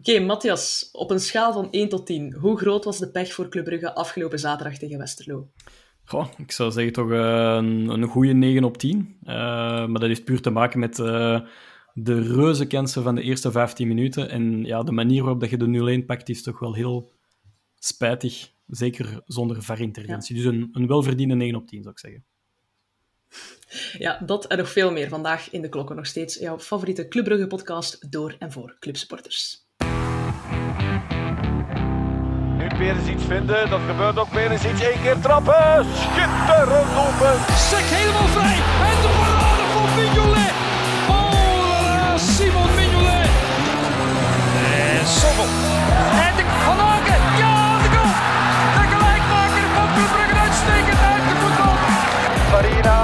[0.00, 3.48] Oké, Matthias, op een schaal van 1 tot 10, hoe groot was de pech voor
[3.48, 5.50] Club Brugge afgelopen zaterdag tegen Westerlo?
[6.04, 9.16] Goh, ik zou zeggen toch een, een goede 9 op 10.
[9.22, 9.28] Uh,
[9.86, 11.40] maar dat heeft puur te maken met uh,
[11.94, 14.30] de reuze kansen van de eerste 15 minuten.
[14.30, 17.12] En ja, de manier waarop dat je de 0-1 pakt is toch wel heel
[17.78, 18.52] spijtig.
[18.66, 20.36] Zeker zonder VAR-interventie.
[20.36, 20.42] Ja.
[20.42, 22.24] Dus een, een welverdiende 9 op 10, zou ik zeggen.
[23.98, 25.96] Ja, dat en nog veel meer vandaag in de klokken.
[25.96, 29.68] Nog steeds jouw favoriete Club Brugge podcast door en voor clubsupporters.
[32.80, 34.82] Iets vinden, dat gebeurt ook Peres iets.
[34.82, 37.34] Eén keer trappen, schitterend open.
[37.68, 38.58] Sek helemaal vrij
[38.90, 40.54] en de parade van Mignolet.
[41.16, 43.30] Oh, Simon Mignolet.
[44.96, 45.48] En Sommel.
[46.26, 48.14] En de Van Aken, ja, de goal.
[48.76, 51.74] De gelijkmaker van Club Brugge uitstekend uit de voetbal.
[52.50, 52.98] Farina,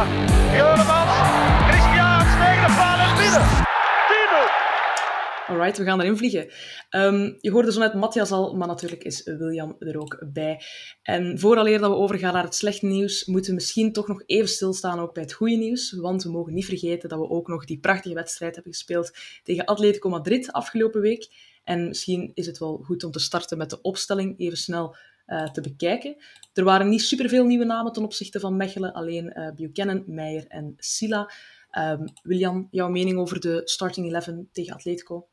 [5.46, 6.48] Alright, we gaan erin vliegen.
[6.91, 10.60] Um, je hoorde zo net Matthias al, maar natuurlijk is William er ook bij.
[11.02, 14.48] En vooraleer dat we overgaan naar het slechte nieuws, moeten we misschien toch nog even
[14.48, 15.93] stilstaan ook bij het goede nieuws.
[15.93, 19.12] Want we mogen niet vergeten dat we ook nog die prachtige wedstrijd hebben gespeeld
[19.43, 21.29] tegen Atletico Madrid afgelopen week.
[21.65, 25.51] En misschien is het wel goed om te starten met de opstelling even snel uh,
[25.51, 26.16] te bekijken.
[26.52, 30.74] Er waren niet superveel nieuwe namen ten opzichte van Mechelen, alleen uh, Buchanan, Meijer en
[30.76, 31.30] Silla.
[31.79, 35.29] Um, William, jouw mening over de starting 11 tegen Atletico?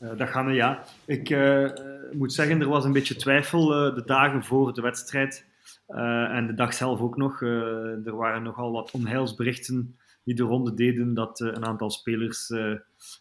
[0.00, 0.84] Uh, dat gaan we, ja.
[1.04, 1.70] Ik uh,
[2.12, 5.46] moet zeggen, er was een beetje twijfel uh, de dagen voor de wedstrijd.
[5.86, 7.42] en de dag zelf ook nog.
[7.42, 12.52] er waren nogal wat onheilsberichten die de ronde deden dat een aantal spelers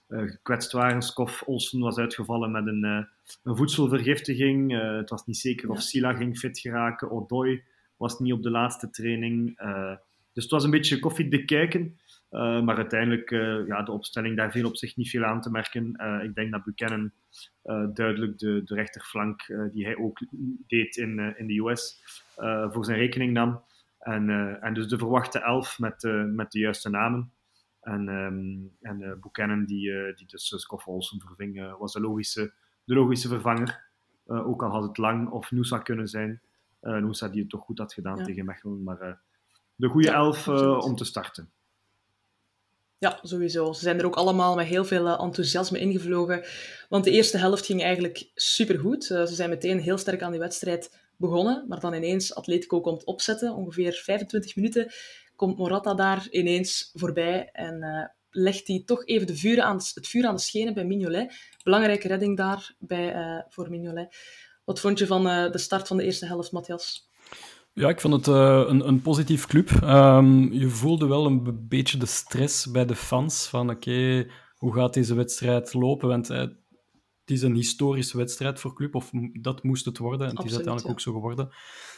[0.07, 1.01] gekwetst waren.
[1.01, 2.83] Skof Olsen was uitgevallen met een,
[3.43, 4.71] een voedselvergiftiging.
[4.97, 7.11] het was niet zeker of Sila ging fit geraken.
[7.11, 7.63] Odoi
[7.97, 9.57] was niet op de laatste training.
[10.33, 11.99] dus het was een beetje koffie kijken.
[12.31, 15.51] Uh, maar uiteindelijk, uh, ja, de opstelling, daar viel op zich niet veel aan te
[15.51, 15.93] merken.
[15.97, 17.11] Uh, ik denk dat Buchanan
[17.93, 20.19] duidelijk de, de rechterflank, die hij ook
[20.67, 22.01] deed in, in de US,
[22.71, 23.63] voor zijn rekening nam.
[23.99, 24.29] En,
[24.61, 27.31] en dus de verwachte elf met, met de juiste namen.
[27.81, 33.27] En, um, en Buchanan, die, die dus Scoff Olsen verving, was de logische, de logische
[33.27, 33.89] vervanger.
[34.25, 36.41] ook al had het Lang of Noosa kunnen zijn.
[36.81, 38.23] Noosa die het toch goed had gedaan ja.
[38.23, 38.83] tegen Mechelen.
[38.83, 39.19] Maar
[39.75, 40.47] de goede ja, elf
[40.83, 41.51] om te starten.
[42.99, 43.73] Ja, sowieso.
[43.73, 46.45] Ze zijn er ook allemaal met heel veel enthousiasme ingevlogen.
[46.89, 49.09] Want de eerste helft ging eigenlijk supergoed.
[49.09, 51.65] Uh, ze zijn meteen heel sterk aan die wedstrijd begonnen.
[51.67, 53.53] Maar dan ineens Atletico komt opzetten.
[53.53, 54.91] Ongeveer 25 minuten
[55.35, 57.49] komt Morata daar ineens voorbij.
[57.51, 60.85] En uh, legt hij toch even de vuur aan, het vuur aan de schenen bij
[60.85, 61.33] Mignolet.
[61.63, 64.15] Belangrijke redding daar bij, voor Mignolet.
[64.65, 67.09] Wat vond je van de start van de eerste helft, Matthias?
[67.77, 69.69] Ja, ik vond het uh, een, een positief club.
[69.83, 74.73] Um, je voelde wel een beetje de stress bij de fans van oké, okay, hoe
[74.73, 76.07] gaat deze wedstrijd lopen?
[76.07, 76.55] Want uh, het
[77.25, 79.11] is een historische wedstrijd voor club, of
[79.41, 80.27] dat moest het worden.
[80.27, 80.91] En het Absoluut, is uiteindelijk ja.
[80.93, 81.49] ook zo geworden.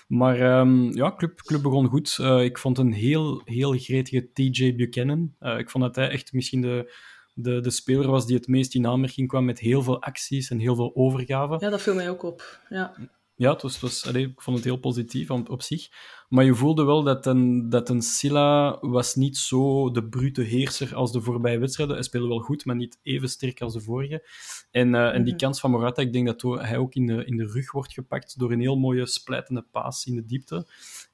[0.07, 2.17] Maar um, ja, club, club begon goed.
[2.21, 5.35] Uh, ik vond een heel, heel gretige TJ Buchanan.
[5.57, 6.93] ik vond dat hij echt misschien de,
[7.33, 10.59] de, de speler was die het meest in aanmerking kwam met heel veel acties en
[10.59, 11.57] heel veel overgave.
[11.59, 12.59] Ja, dat viel mij ook op.
[12.69, 12.93] Ja.
[13.39, 15.89] Ja, het was, het was, allee, ik vond het heel positief op, op, zich.
[16.29, 20.95] Maar je voelde wel dat een, dat een Silla was niet zo de brute heerser
[20.95, 21.95] als de voorbije wedstrijden.
[21.95, 24.27] Hij speelde wel goed, maar niet even sterk als de vorige.
[24.71, 27.37] En, uh, en die kans van Morata, ik denk dat hij ook in de, in
[27.37, 30.67] de rug wordt gepakt door een heel mooie splijtende paas in de diepte.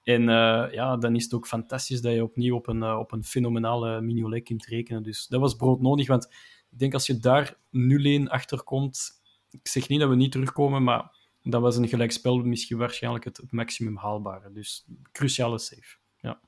[0.04, 3.12] En uh, ja, dan is het ook fantastisch dat je opnieuw op een, uh, op
[3.12, 5.04] een fenomenale Mignolet kunt rekenen.
[5.04, 6.26] Dus dat was broodnodig, want
[6.72, 7.56] ik denk als je daar
[8.24, 9.24] 0-1 achter komt...
[9.50, 11.15] Ik zeg niet dat we niet terugkomen, maar
[11.46, 14.52] dat was een gelijkspel misschien waarschijnlijk het, maximum haalbare.
[14.52, 15.98] Dus cruciale save.
[16.18, 16.40] Ja.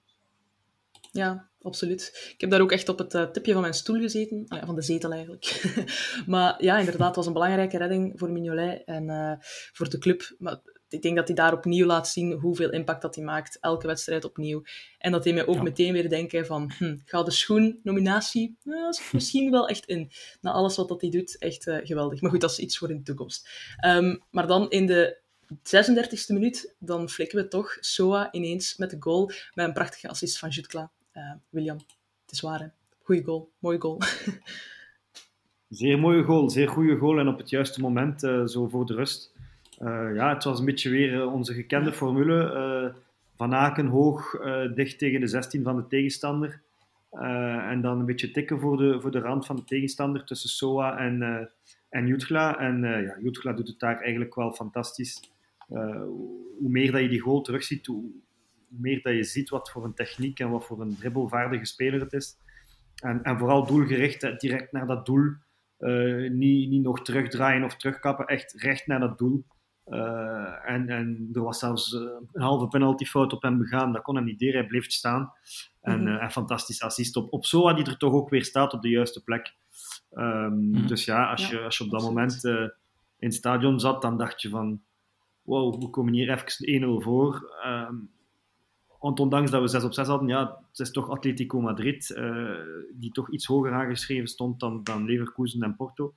[1.11, 2.31] Ja, absoluut.
[2.33, 4.45] Ik heb daar ook echt op het uh, tipje van mijn stoel gezeten.
[4.47, 5.73] Ah, van de zetel eigenlijk.
[6.27, 9.33] maar ja, inderdaad, het was een belangrijke redding voor Mignolet en uh,
[9.73, 10.35] voor de club.
[10.37, 10.59] Maar
[10.89, 13.57] ik denk dat hij daar opnieuw laat zien hoeveel impact dat hij maakt.
[13.59, 14.63] Elke wedstrijd opnieuw.
[14.97, 15.61] En dat hij mij ook ja.
[15.61, 16.71] meteen weer denken van...
[16.77, 20.11] Hm, ga de schoen-nominatie nou, misschien wel echt in.
[20.41, 22.21] Na alles wat dat hij doet, echt uh, geweldig.
[22.21, 23.49] Maar goed, dat is iets voor in de toekomst.
[23.85, 25.17] Um, maar dan in de
[25.53, 29.31] 36e minuut, dan flikken we toch Soa ineens met de goal.
[29.53, 30.91] Met een prachtige assist van Jutkla.
[31.13, 31.77] Uh, William,
[32.21, 32.67] het is waar, hè?
[33.03, 33.51] Goeie goal.
[33.59, 34.01] Mooie goal.
[35.69, 36.49] zeer mooie goal.
[36.49, 37.19] Zeer goede goal.
[37.19, 39.35] En op het juiste moment, uh, zo voor de rust...
[39.79, 42.53] Uh, ja, het was een beetje weer uh, onze gekende formule.
[42.53, 43.01] Uh,
[43.35, 44.31] van Aken hoog,
[44.75, 46.61] dicht tegen de 16 van de tegenstander.
[47.69, 50.97] en dan een beetje tikken voor de, voor de rand van de tegenstander tussen Soa
[50.97, 51.49] en,
[51.89, 52.59] en Jutgla.
[52.59, 55.31] En ja, Jutgla doet het daar eigenlijk wel fantastisch.
[55.67, 58.01] hoe meer dat je die goal terugziet, hoe,
[58.69, 61.99] hoe meer dat je ziet wat voor een techniek en wat voor een dribbelvaardige speler
[61.99, 62.37] het is.
[62.95, 65.33] En, en vooral doelgericht, direct naar dat doel
[65.79, 69.43] Uh, niet, niet nog terugdraaien of terugkappen, echt recht naar dat doel.
[69.89, 73.93] Uh, en, en er was zelfs een halve penaltyfout op hem begaan.
[73.93, 75.31] Dat kon hem niet deren, hij bleef staan.
[75.81, 76.17] En, mm -hmm.
[76.17, 79.23] en fantastische assist op, op Soa, die er toch ook weer staat op de juiste
[79.23, 79.55] plek.
[80.11, 80.87] Um, mm -hmm.
[80.87, 82.61] Dus ja, als, ja, je, als je op dat moment uh,
[83.19, 84.81] in het stadion zat, dan dacht je van
[85.41, 87.59] wow, we komen hier even 1-0 voor.
[87.65, 88.09] Um,
[88.99, 92.59] want ondanks dat we 6 op 6 hadden, ja, het is toch Atletico Madrid, uh,
[92.93, 96.13] die toch iets hoger aangeschreven stond dan, dan Leverkusen en Porto.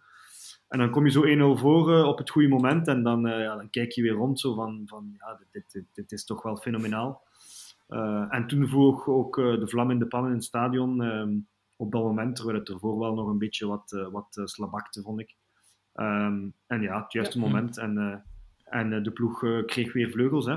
[0.70, 3.38] En dan kom je zo 1-0 voor uh, op het goede moment en dan, uh,
[3.38, 6.42] ja, dan kijk je weer rond zo van, van ja, dit, dit, dit is toch
[6.42, 7.22] wel fenomenaal.
[8.30, 12.02] en toen vloog ook de vlam in de pan in het stadion um, op dat
[12.02, 15.34] moment, terwijl het ervoor wel nog een beetje wat, wat slabakte, vond ik.
[15.94, 17.44] Um, en ja, het juiste ja.
[17.44, 18.24] moment en,
[18.64, 20.56] en de ploeg kreeg weer vleugels, hè.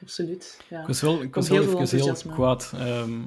[0.00, 0.64] Absoluut.
[0.68, 0.80] Ja.
[0.80, 2.72] Ik was wel, ik was wel even heel kwaad.
[2.76, 3.22] Um,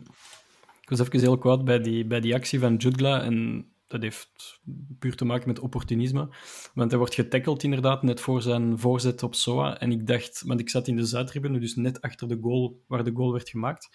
[0.81, 3.21] ik was even heel kwaad bij die, bij die actie van Jutgla.
[3.21, 4.61] En dat heeft
[4.99, 6.29] puur te maken met opportunisme.
[6.73, 9.79] Want hij wordt getackeld inderdaad net voor zijn voorzet op Soa.
[9.79, 13.03] En ik dacht, want ik zat in de Zuidtribune, dus net achter de goal waar
[13.03, 13.89] de goal werd gemaakt.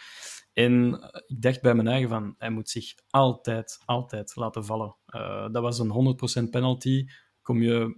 [0.53, 4.97] En ik dacht bij mijn eigen van, hij moet zich altijd, altijd laten vallen.
[5.15, 6.17] Uh, dat was een
[6.47, 7.07] 100% penalty.
[7.43, 7.97] Kom je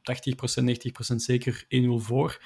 [0.00, 2.42] 80%, 90% zeker 1-0 voor.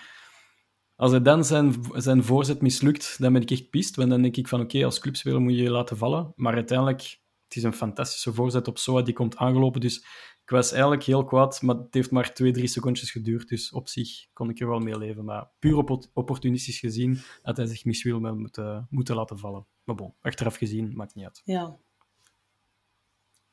[0.96, 3.96] Als hij dan zijn, zijn voorzet mislukt, dan ben ik echt pist.
[3.96, 6.32] Want dan denk ik van, oké, als clubspeler moet je je laten vallen.
[6.36, 7.20] Maar uiteindelijk,
[7.56, 9.80] is een fantastische voorzet op Soa, die komt aangelopen.
[9.80, 9.96] Dus
[10.42, 13.48] ik was eigenlijk heel kwaad, maar het heeft maar twee, drie secondjes geduurd.
[13.48, 15.24] Dus op zich kon ik er wel mee leven.
[15.24, 19.66] Maar puur op opportunistisch gezien had hij zich misschien moeten, moeten laten vallen.
[19.84, 21.40] Maar bon, achteraf gezien, maakt niet uit.
[21.44, 21.78] Ja,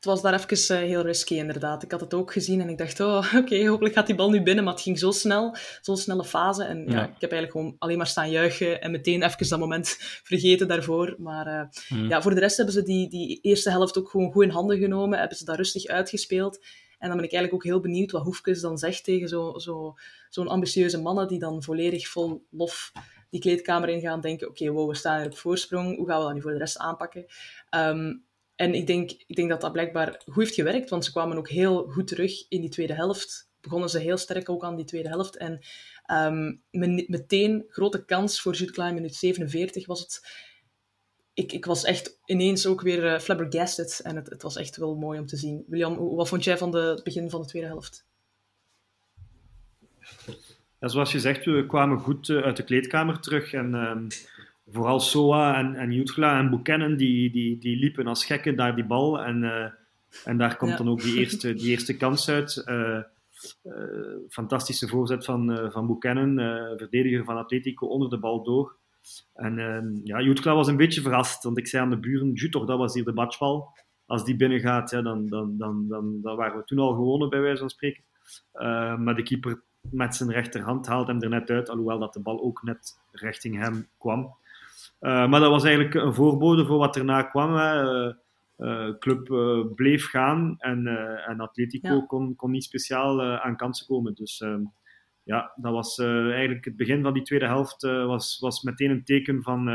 [0.01, 1.83] het was daar even uh, heel risky, inderdaad.
[1.83, 4.29] Ik had het ook gezien en ik dacht, oh, oké, okay, hopelijk gaat die bal
[4.29, 4.63] nu binnen.
[4.63, 6.63] Maar het ging zo snel, zo'n snelle fase.
[6.63, 6.93] En ja.
[6.93, 7.03] ja.
[7.03, 9.87] ik heb eigenlijk gewoon alleen maar staan juichen en meteen even dat moment
[10.31, 11.15] vergeten daarvoor.
[11.17, 12.07] Maar uh, mm.
[12.07, 14.77] ja, voor de rest hebben ze die, die eerste helft ook gewoon goed in handen
[14.77, 15.19] genomen.
[15.19, 16.59] Hebben ze dat rustig uitgespeeld.
[16.97, 19.95] En dan ben ik eigenlijk ook heel benieuwd wat Hoefkes dan zegt tegen zo'n zo,
[20.29, 22.91] zo ambitieuze mannen die dan volledig vol lof
[23.29, 25.97] die kleedkamer in gaan denken, oké, okay, wow, we staan hier op voorsprong.
[25.97, 27.25] Hoe gaan we dat nu voor de rest aanpakken?
[27.75, 28.23] Um,
[28.61, 31.49] en ik denk, ik denk dat dat blijkbaar goed heeft gewerkt, want ze kwamen ook
[31.49, 33.49] heel goed terug in die tweede helft.
[33.61, 35.37] Begonnen ze heel sterk ook aan die tweede helft.
[35.37, 35.59] En
[36.11, 36.61] um,
[37.07, 40.27] meteen grote kans voor Jude Klein, minuut 47 was het.
[41.33, 43.99] Ik, ik was echt ineens ook weer uh, flabbergasted.
[44.03, 45.63] En het, het was echt wel mooi om te zien.
[45.67, 48.05] William, wat vond jij van de, het begin van de tweede helft?
[50.79, 53.53] Ja, zoals je zegt, we kwamen goed uh, uit de kleedkamer terug.
[53.53, 54.07] En um,
[54.71, 58.85] vooral Soa en, en Jutgla en Buchanan, die, die, die liepen als gekken naar die
[58.85, 59.21] bal.
[59.21, 59.65] En, uh,
[60.25, 60.77] en daar komt ja.
[60.77, 62.63] dan ook die eerste, die eerste kans uit.
[62.65, 62.99] Uh,
[63.63, 63.73] uh,
[64.29, 66.35] fantastische voorzet van, van Buchanan,
[66.77, 68.79] verdediger van Atletico, onder de bal door.
[69.33, 72.77] En ja, Jutgla was een beetje verrast, want ik zei aan de buren, toch, dat
[72.77, 73.69] was hier de matchbal.
[74.05, 77.29] Als die binnen gaat, ja, dan, dan, dan, dan, dan waren we toen al gewonnen,
[77.29, 78.03] bij wijze van spreken.
[79.03, 82.41] maar de keeper met zijn rechterhand haalt hem er net uit, alhoewel dat de bal
[82.41, 84.35] ook net richting hem kwam.
[85.01, 87.55] Uh, maar dat was eigenlijk een voorbode voor wat erna kwam.
[87.55, 88.15] De
[88.57, 89.25] uh, uh, club
[89.75, 90.87] bleef gaan en,
[91.27, 92.05] en Atletico ja.
[92.07, 94.13] kon, kon niet speciaal aan kansen komen.
[94.13, 94.61] Dus ehm,
[95.23, 99.43] ja, dat was eigenlijk het begin van die tweede helft was, was meteen een teken
[99.43, 99.65] van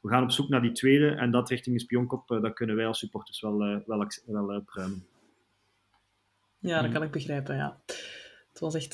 [0.00, 2.86] we gaan op zoek naar die tweede en dat richting de spionkop, dat kunnen wij
[2.86, 4.06] als supporters wel, wel,
[4.46, 5.06] wel pruimen.
[6.58, 6.92] Ja, dat hmm.
[6.92, 7.80] kan ik begrijpen, ja.
[8.48, 8.92] Het was echt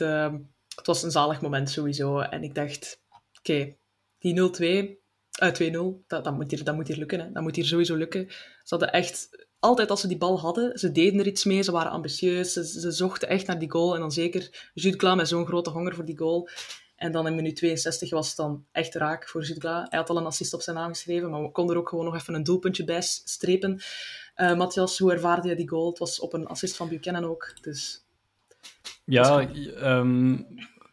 [0.76, 2.19] het was een zalig moment sowieso.
[2.19, 3.00] En ik dacht,
[3.38, 3.76] oké, okay,
[4.19, 5.05] die 0-2,
[5.43, 7.21] uh, 2-0, dat, dat, moet hier, dat moet hier lukken.
[7.21, 7.33] Hè.
[7.33, 8.26] Dat moet hier sowieso lukken.
[8.28, 11.73] Ze hadden echt, altijd als ze die bal hadden, ze deden er iets mee, ze
[11.73, 13.95] waren ambitieus, ze, ze zochten echt naar die goal.
[13.95, 16.49] En dan zeker Jude met zo'n grote honger voor die goal.
[16.97, 19.87] En dan in minuut 62 was het dan echt raak voor Jude Kla.
[19.88, 22.05] Hij had al een assist op zijn naam geschreven, maar we konden er ook gewoon
[22.05, 23.81] nog even een doelpuntje bij strepen.
[24.37, 25.88] Uh, Matthias, hoe ervaarde je die goal?
[25.88, 28.05] Het was op een assist van Buchanan ook, dus...
[29.05, 29.49] Ja,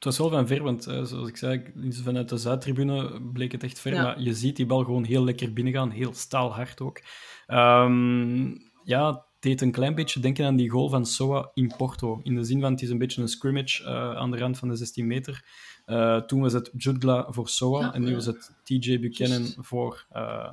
[0.04, 3.64] het was wel van ver, want uh, zoals ik zei, vanuit de Zuidtribune bleek het
[3.64, 3.94] echt ver.
[3.94, 4.04] Ja.
[4.04, 7.02] Maar je ziet die bal gewoon heel lekker binnengaan, heel staalhard ook.
[7.48, 12.20] Um, ja, het deed een klein beetje denken aan die goal van Soa in Porto.
[12.24, 14.68] In de zin van het is een beetje een scrimmage uh, aan de rand van
[14.68, 15.46] de 16 meter.
[15.86, 19.58] Uh, toen was het Jutgla voor Soa ja, en nu was het TJ Buchanan Just.
[19.60, 20.08] voor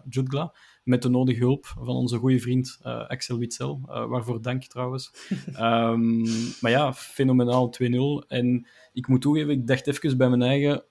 [0.09, 0.54] Jutgla
[0.90, 3.80] met de nodige hulp van onze goede vriend uh, Axel Witzel.
[3.87, 5.12] Uh, waarvoor dank trouwens.
[5.59, 6.25] um,
[6.61, 8.26] maar ja, fenomenaal 2-0.
[8.28, 10.85] En ik moet toegeven, ik dacht even bij mijn eigen,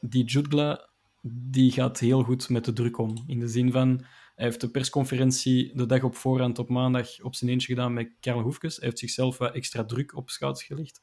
[0.00, 0.88] die Jutgla
[1.26, 3.24] die gaat heel goed met de druk om.
[3.26, 7.34] In de zin van, hij heeft de persconferentie de dag op voorhand op maandag op
[7.34, 8.76] zijn eentje gedaan met Karel Hoefkes.
[8.76, 11.00] Hij heeft zichzelf wat extra druk op schouts gelegd.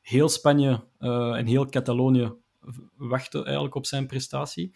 [0.00, 2.32] Heel Spanje uh, en heel Catalonië
[2.96, 4.74] wachten eigenlijk op zijn prestatie.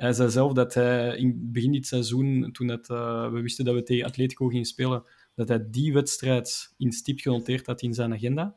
[0.00, 3.74] Hij zei zelf dat hij in begin dit seizoen, toen het, uh, we wisten dat
[3.74, 5.02] we tegen Atletico gingen spelen,
[5.34, 8.54] dat hij die wedstrijd in stip genoteerd had in zijn agenda.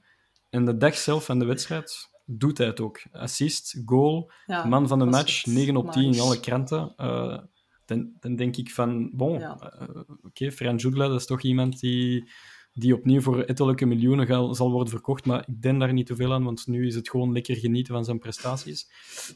[0.50, 3.02] En de dag zelf van de wedstrijd doet hij het ook.
[3.12, 6.94] Assist, goal, Ja, man van de match, echt 9 op 10 in alle kranten.
[6.98, 7.38] Eh,
[7.86, 9.58] dan, dan denk ik van, bon, Ja.
[9.60, 9.88] eh,
[10.24, 12.30] oké, Fran Jutgla, dat is toch iemand die,
[12.74, 16.16] die opnieuw voor ettelijke miljoenen gal- zal worden verkocht, maar ik denk daar niet te
[16.16, 18.90] veel aan, want nu is het gewoon lekker genieten van zijn prestaties.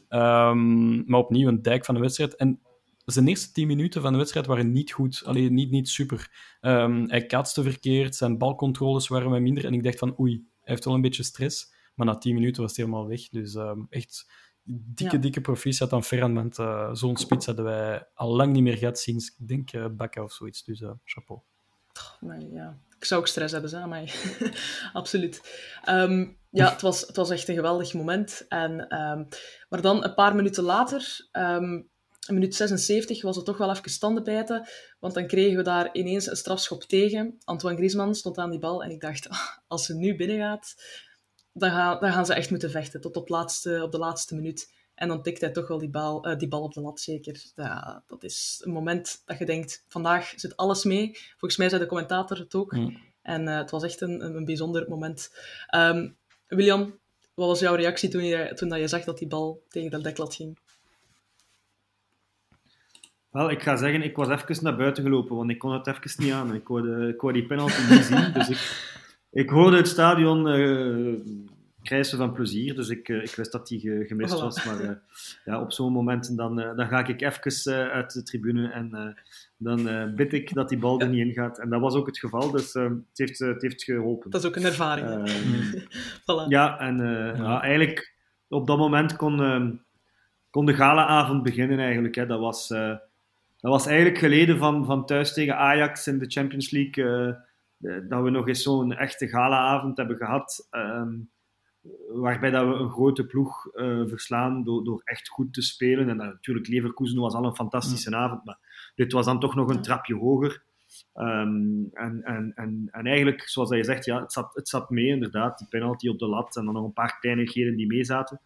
[0.08, 2.36] Ehm, maar opnieuw een dijk van de wedstrijd.
[2.36, 2.60] En
[3.04, 5.22] zijn eerste 10 minuten van de wedstrijd waren niet goed.
[5.24, 6.30] Alleen niet, niet super.
[6.60, 9.64] Ehm, hij kaatste verkeerd, zijn balcontroles waren wat minder.
[9.64, 10.42] En ik dacht van, oei, hij
[10.74, 11.72] heeft wel een beetje stress.
[11.94, 13.28] Maar na 10 minuten was het helemaal weg.
[13.28, 14.30] Dus ehm, echt
[14.62, 15.22] dikke, Ja.
[15.22, 16.34] dikke proficiat aan Ferran.
[16.34, 19.86] Want eh, zo'n spits hadden wij al lang niet meer gehad sinds, ik denk, eh
[19.90, 20.64] Bakka of zoiets.
[20.64, 21.40] Dus eh, chapeau.
[22.20, 24.14] Maar ja, ik zou ook stress hebben, zeg maar.
[24.92, 25.40] Absoluut.
[25.84, 28.44] Ehm, ja, het was, het was echt een geweldig moment.
[28.48, 29.24] En, ehm,
[29.68, 31.80] maar dan, een paar minuten later, ehm
[32.28, 34.68] een minuut 76, was het toch wel even standen bijten.
[34.98, 37.36] Want dan kregen we daar ineens een strafschop tegen.
[37.44, 38.84] Antoine Griezmann stond aan die bal.
[38.84, 39.28] En ik dacht,
[39.68, 40.74] als ze nu binnen gaat,
[41.52, 43.00] dan, gaan dan gaan ze echt moeten vechten.
[43.00, 44.72] Tot op, laatste, op de laatste minuut.
[44.98, 47.42] En dan tikt hij toch wel die bal, eh, die bal op de lat, zeker.
[47.56, 51.18] Ja, dat is een moment dat je denkt, vandaag zit alles mee.
[51.30, 52.72] Volgens mij zei de commentator het ook.
[52.72, 52.98] Mm.
[53.22, 55.34] En eh, het was echt een, een, bijzonder moment.
[55.66, 56.08] Ehm,
[56.46, 56.98] William,
[57.34, 60.04] wat was jouw reactie toen je, toen dat je zag dat die bal tegen dat
[60.04, 60.58] deklat ging?
[63.30, 66.24] Wel, ik ga zeggen, ik was even naar buiten gelopen, want ik kon het even
[66.24, 66.54] niet aan.
[66.54, 68.90] Ik wou, ik wou die penalty niet zien, dus ik,
[69.30, 71.46] ik hoorde het stadion eh
[71.88, 74.40] krijsen van plezier, dus ik, eh, ik wist dat die ge- gemist Voilà.
[74.40, 74.64] was.
[74.64, 74.90] Maar eh,
[75.44, 79.16] ja, op zo'n momenten dan, eh, dan ga ik even uit de tribune en
[79.56, 81.58] dan bid ik dat die bal er niet in gaat.
[81.58, 84.30] En dat was ook het geval, dus het, heeft, het heeft geholpen.
[84.30, 85.30] Dat is ook een ervaring.
[86.22, 86.48] Voilà.
[86.48, 88.14] ja, en eh, ja, eigenlijk
[88.48, 89.36] op dat moment kon,
[90.50, 92.14] kon de galaavond beginnen eigenlijk.
[92.14, 92.26] Hè.
[92.26, 92.88] Dat, was, eh,
[93.60, 97.36] dat was eigenlijk geleden van, van thuis tegen Ajax in de Champions League.
[98.08, 100.66] dat we nog eens zo'n echte galaavond hebben gehad.
[100.70, 101.12] ehm,
[102.12, 106.08] waarbij dat we een grote ploeg eh, verslaan door, door echt goed te spelen.
[106.08, 108.44] En eh, natuurlijk, Leverkusen was al een fantastische avond.
[108.44, 110.62] Maar dit was dan toch nog een trapje hoger.
[111.14, 115.06] Ehm, en, en, en, en eigenlijk, zoals je zegt, ja, het, zat, het zat mee
[115.06, 115.58] inderdaad.
[115.58, 118.40] Die penalty op de lat en dan nog een paar kleinigheden die meezaten.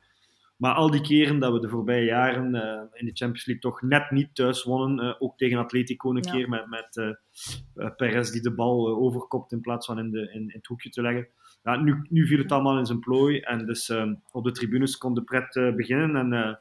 [0.57, 3.83] Maar al die keren dat we de voorbije jaren eh, in de Champions League toch
[3.83, 6.33] net niet thuis wonnen, eh, ook tegen Atletico een Ja.
[6.33, 7.17] keer met, met
[7.97, 11.03] Perez die de bal overkopt in plaats van in, de, in, in het hoekje te
[11.03, 11.29] leggen.
[11.62, 15.14] Nu, nu viel het allemaal in zijn plooi en dus eh, op de tribunes kon
[15.14, 16.16] de pret eh, beginnen.
[16.16, 16.54] En, eh,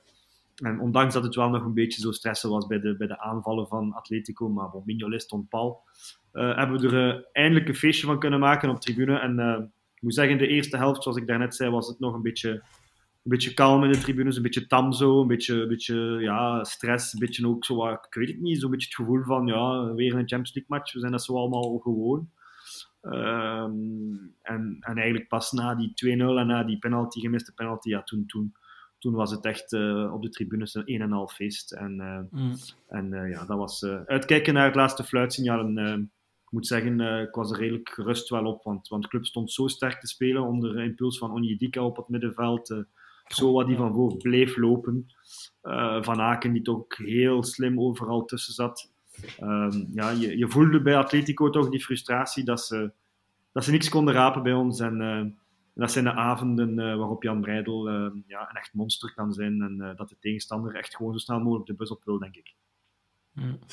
[0.68, 3.20] en ondanks dat het wel nog een beetje zo stressen was bij de, bij de
[3.20, 5.84] aanvallen van Atletico, maar bon, Mignolet stond pal,
[6.32, 9.20] eh, hebben we er eindelijk een feestje van kunnen maken op tribune.
[9.20, 9.40] En
[9.96, 12.50] ik moet zeggen, de eerste helft, zoals ik daarnet zei, was het nog een beetje,
[12.50, 12.62] een
[13.24, 17.14] beetje kalm in de tribunes, een beetje tam zo, een beetje, een beetje ja, stress,
[17.14, 20.14] een beetje ook zo, ik weet het niet, zo'n beetje het gevoel van, ja, weer
[20.14, 22.30] een Champions League match, we zijn dat zo allemaal gewoon.
[23.02, 28.04] Ehm, en, en eigenlijk pas na die 2-0 en na die penalty, gemiste penalty, ja,
[28.04, 28.56] toen, toen,
[29.00, 31.72] toen was het echt eh, op de tribunes een een en al feest.
[31.72, 32.54] En, eh, Mm.
[32.88, 35.60] en eh, ja, dat was uitkijken naar het laatste fluitsignaal.
[35.60, 36.12] En,
[36.46, 39.52] ik moet zeggen, ik was er redelijk gerust wel op, want, want de club stond
[39.52, 42.86] zo sterk te spelen onder impuls van Onyedika op het middenveld.
[43.28, 45.06] zo wat die van voor bleef lopen.
[46.02, 48.91] Van Aken die toch ook heel slim overal tussen zat.
[49.40, 52.92] Ehm, ja, je, je voelde bij Atletico toch die frustratie dat ze,
[53.52, 54.80] dat ze niks konden rapen bij ons.
[54.80, 55.26] En eh,
[55.74, 59.62] dat zijn de avonden eh, waarop Jan Breidel eh, ja, een echt monster kan zijn.
[59.62, 62.36] En eh, dat de tegenstander echt gewoon zo snel mogelijk de bus op wil, denk
[62.36, 62.54] ik.
[63.32, 63.60] Mm.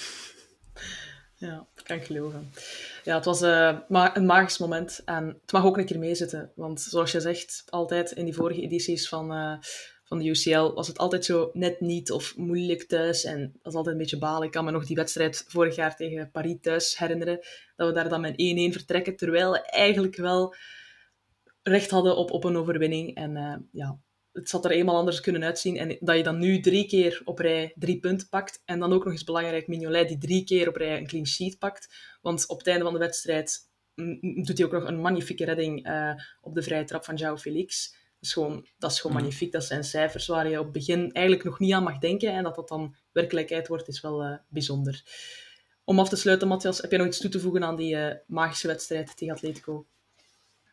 [1.40, 2.50] Ja, dat kan ik geloven.
[3.04, 5.02] Ja, het was eh, ma- een magisch moment.
[5.04, 6.52] En het mag ook een keer meezitten.
[6.54, 9.58] Want zoals je zegt, altijd in die vorige edities van, eh,
[10.08, 13.24] van de UCL was het altijd zo net niet of moeilijk thuis.
[13.24, 14.46] En dat is altijd een beetje balen.
[14.46, 17.40] Ik kan me nog die wedstrijd vorig jaar tegen Paris thuis herinneren.
[17.76, 18.34] Dat we daar dan met 1-1
[18.72, 19.16] vertrekken.
[19.16, 20.54] Terwijl we eigenlijk wel
[21.62, 23.14] recht hadden op, op een overwinning.
[23.14, 23.98] En eh, ja,
[24.32, 25.76] het zat er eenmaal anders kunnen uitzien.
[25.76, 28.62] En dat je dan nu drie keer op rij drie punten pakt.
[28.64, 31.58] En dan ook nog eens belangrijk, Mignolet die drie keer op rij een clean sheet
[31.58, 31.94] pakt.
[32.22, 33.58] Want op het einde van de wedstrijd
[33.94, 37.18] mm, mm, doet hij ook nog een magnifieke redding eh, op de vrije trap van
[37.18, 37.96] João Felix.
[38.20, 39.22] Dat is gewoon, dat is gewoon Mm.
[39.22, 39.52] magnifiek.
[39.52, 42.32] Dat zijn cijfers waar je op het begin eigenlijk nog niet aan mag denken.
[42.32, 45.02] En dat dat dan werkelijkheid wordt, is wel eh, bijzonder.
[45.84, 48.16] Om af te sluiten, Matthias, heb jij nog iets toe te voegen aan die eh,
[48.26, 49.86] magische wedstrijd tegen Atletico?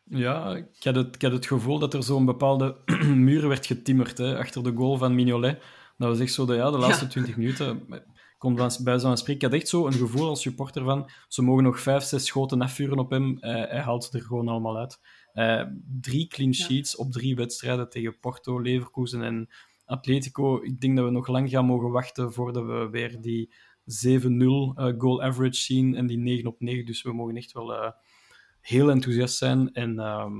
[0.04, 2.76] Ja, ik had, het, ik had het gevoel dat er zo'n bepaalde
[3.28, 5.62] muur werd getimmerd hè, achter de goal van Mignolet.
[5.98, 7.10] Dat was echt zo de, ja, de laatste Ja.
[7.10, 7.84] 20 minuten.
[7.88, 8.02] Ik
[8.38, 9.34] kon bij zo'n spreken.
[9.34, 12.60] Ik had echt zo een gevoel als supporter van ze mogen nog vijf, zes schoten
[12.62, 13.38] afvuren op hem.
[13.38, 15.00] Eh, hij haalt ze er gewoon allemaal uit.
[15.36, 15.62] Eh,
[16.00, 16.64] drie clean Ja.
[16.64, 19.48] sheets op drie wedstrijden tegen Porto, Leverkusen en
[19.84, 20.62] Atletico.
[20.62, 23.52] Ik denk dat we nog lang gaan mogen wachten voordat we weer die
[24.98, 26.86] goal average zien en die 9 op 9.
[26.86, 27.94] Dus we mogen echt wel
[28.60, 29.72] heel enthousiast zijn.
[29.72, 30.32] En ehm,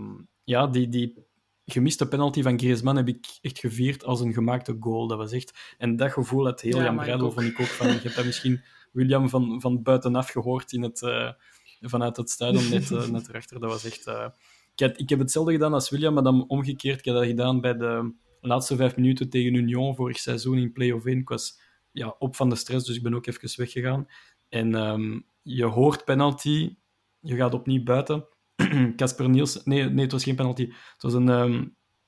[0.45, 1.25] ja, die, die
[1.67, 5.07] gemiste penalty van Griezmann heb ik echt gevierd als een gemaakte goal.
[5.07, 5.75] Dat was echt...
[5.79, 7.87] En dat gevoel had heel Ja, Jan Breidel vond ik ook van...
[7.87, 8.63] Je hebt dat misschien
[8.93, 11.33] William van, van buitenaf gehoord in het, eh,
[11.81, 13.61] vanuit het stadion net, eh, net erachter.
[13.61, 14.07] Dat was echt...
[14.07, 14.29] eh,
[14.77, 16.99] ik, had- ik heb hetzelfde gedaan als William, maar dan omgekeerd.
[16.99, 21.05] Ik heb dat gedaan bij de laatste vijf minuten tegen Union vorig seizoen in play-off
[21.07, 21.19] 1.
[21.19, 21.61] Ik was
[21.93, 24.07] ja, op van de stress, dus ik ben ook even weggegaan.
[24.49, 26.77] En ehm, je hoort penalty,
[27.21, 28.27] je gaat opnieuw buiten.
[28.97, 29.63] Casper Nielsen...
[29.65, 30.67] Nee, nee, het was geen penalty.
[30.67, 31.65] Het was een, ehm,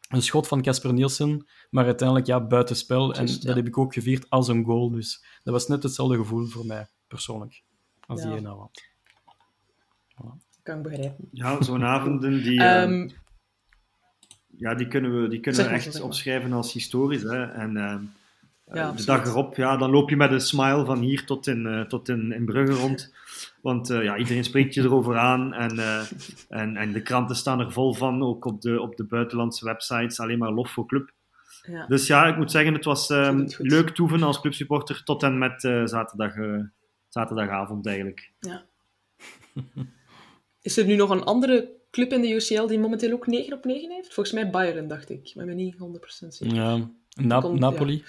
[0.09, 3.15] een schot van Casper Nielsen, maar uiteindelijk ja, buitenspel.
[3.15, 3.39] En ja.
[3.41, 4.91] dat heb ik ook gevierd als een goal.
[4.91, 7.63] Dus dat was net hetzelfde gevoel voor mij, persoonlijk,
[8.07, 8.29] als Ja.
[8.29, 8.83] die ene had.
[10.69, 11.29] Kan ik begrijpen.
[11.33, 13.09] Ja, zo'n avonden die, eh, Ehm,
[14.57, 16.03] ja, die kunnen we, die kunnen we echt maar.
[16.03, 17.23] opschrijven als historisch.
[17.23, 17.43] Hè.
[17.45, 17.97] En eh,
[18.73, 21.67] Ja, de dag erop, ja, dan loop je met een smile van hier tot in,
[21.67, 23.15] eh, tot in, in Brugge rond.
[23.63, 25.55] Want eh, ja, iedereen spreekt je erover aan.
[25.55, 26.03] En, eh,
[26.49, 30.21] en, en de kranten staan er vol van, ook op de, op de buitenlandse websites.
[30.21, 31.11] Alleen maar lof voor club.
[31.67, 31.87] ja.
[31.87, 35.65] Dus ja, ik moet zeggen, het was eh, leuk toeven als clubsupporter tot en met
[35.65, 36.61] eh, zaterdag, eh,
[37.09, 38.33] zaterdagavond eigenlijk.
[38.41, 38.65] Ja.
[40.69, 43.65] Is er nu nog een andere club in de UCL die momenteel ook 9 op
[43.65, 44.15] 9 heeft?
[44.15, 45.33] Volgens mij Bayern, dacht ik.
[45.35, 46.55] Maar ik ben niet 100% zeker.
[46.55, 48.05] Ja, Na- Komt- Napoli.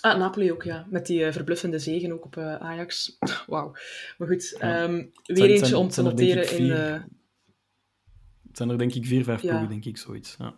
[0.00, 0.86] Ah, Napoli ook, ja.
[0.90, 3.16] Met die eh, verbluffende zegen ook op eh, Ajax.
[3.46, 3.72] Wauw.
[4.18, 4.82] Maar goed, Ja.
[4.82, 7.02] ehm, weer zijn- eentje zijn- om te er noteren in de...
[8.48, 9.48] Het zijn er denk ik vier, vijf Ja.
[9.48, 10.34] ploegen, denk ik, zoiets.
[10.38, 10.54] Ja.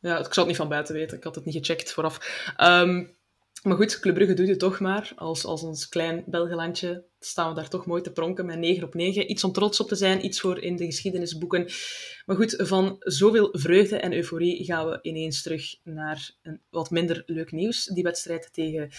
[0.00, 1.16] Ja, ik zou het niet van buiten weten.
[1.16, 2.52] Ik had het niet gecheckt vooraf.
[2.56, 3.04] Ehm,
[3.62, 5.12] maar goed, Club Brugge doet het toch maar.
[5.16, 8.94] Als, als ons klein Belgelandje staan we daar toch mooi te pronken met 9 op
[8.94, 9.30] 9.
[9.30, 11.68] Iets om trots op te zijn, iets voor in de geschiedenisboeken.
[12.26, 17.22] Maar goed, van zoveel vreugde en euforie gaan we ineens terug naar een wat minder
[17.26, 17.84] leuk nieuws.
[17.84, 18.90] Die wedstrijd tegen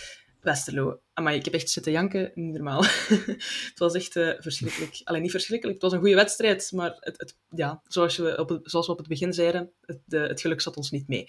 [0.42, 1.00] Westerlo.
[1.13, 2.84] Maar ik heb echt zitten janken, niet normaal.
[3.70, 5.01] het was echt eh, verschrikkelijk.
[5.04, 8.50] Alleen niet verschrikkelijk, het was een goede wedstrijd, maar het, het, ja, zoals, we op
[8.50, 11.26] het, zoals op het begin zeiden, het, de, het geluk zat ons niet mee.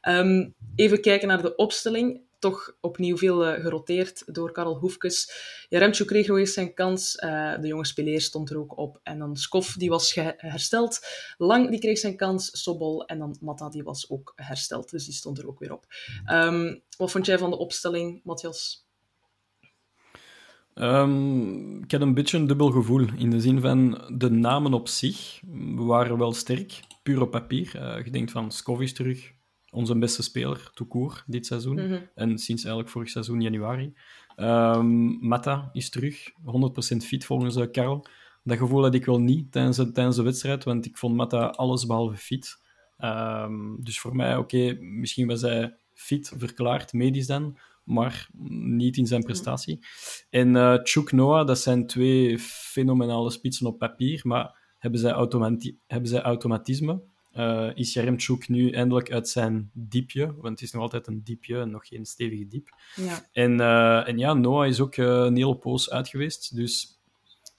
[0.00, 2.20] Ehm, even kijken naar de opstelling.
[2.44, 5.30] Toch opnieuw veel eh, geroteerd door Karel Hoefkes.
[5.68, 7.16] Jaremchuk kreeg nog eens zijn kans.
[7.16, 9.00] Eh, de jonge speler stond er ook op.
[9.02, 11.00] En dan Skof, die was hersteld.
[11.38, 12.62] Lang, die kreeg zijn kans.
[12.62, 14.90] Sobol en dan Matta, die was ook hersteld.
[14.90, 15.86] Dus die stond er ook weer op.
[16.24, 18.86] Ehm, wat vond jij van de opstelling, Matthias?
[20.74, 23.06] Ehm, ik had een beetje een dubbel gevoel.
[23.16, 25.40] In de zin van de namen op zich
[25.74, 27.76] waren wel sterk, puur op papier.
[27.76, 29.32] Eh, je denkt van Skov is terug,
[29.74, 31.74] onze beste speler, court, dit seizoen.
[31.74, 31.98] Mhm.
[32.14, 33.92] En sinds eigenlijk vorig seizoen, januari.
[34.36, 38.06] Ehm Mata is terug, 100% fit volgens eh, Karel.
[38.42, 41.46] Dat gevoel had ik wel niet tijdens, de- tijdens de wedstrijd, want ik vond Mata
[41.46, 42.62] alles behalve fit.
[42.96, 49.06] Ehm, dus voor mij, oké, misschien was hij fit verklaard, medisch dan, maar niet in
[49.06, 49.78] zijn prestatie.
[50.30, 55.78] En eh Chuk Noah, dat zijn twee fenomenale spitsen op papier, maar hebben zij, automati
[55.86, 57.02] hebben zij automatisme?
[57.34, 60.26] Eh, is Jaremchuk nu eindelijk uit zijn diepje?
[60.26, 62.68] Want het is nog altijd een diepje en nog geen stevige diep.
[62.94, 63.28] Ja.
[63.32, 66.56] En, eh, en ja, Noah is ook eh, een hele poos uit geweest.
[66.56, 66.98] Dus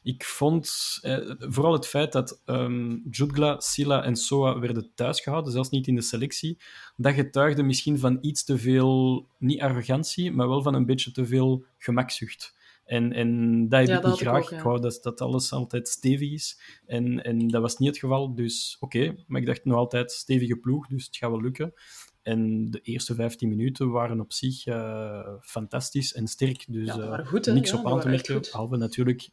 [0.04, 1.00] ik vond
[1.40, 6.02] vooral het feit dat ehm Jutgla, Silla en Soa werden thuisgehouden, zelfs niet in de
[6.02, 6.58] selectie,
[6.96, 11.26] dat getuigde misschien van iets te veel, niet arrogantie, maar wel van een beetje te
[11.26, 12.56] veel gemakzucht.
[12.86, 14.44] En, en dat heb Ja, ik dat niet ik graag.
[14.44, 14.58] ook, ja.
[14.58, 16.62] Ik wou dat, dat alles altijd stevig is.
[16.86, 18.36] En, en dat was niet het geval.
[18.36, 21.74] Dus oké, maar ik dacht nog altijd stevige ploeg, dus het gaat wel lukken.
[22.22, 26.66] En de eerste 15 minuten waren op zich eh, fantastisch en sterk.
[26.68, 28.42] Dus Ja, eh, goed, niks op aan te merken.
[28.42, 29.30] Behalve natuurlijk,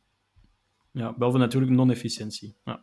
[0.93, 2.57] ja, behalve natuurlijk non-efficiëntie.
[2.65, 2.81] Ja.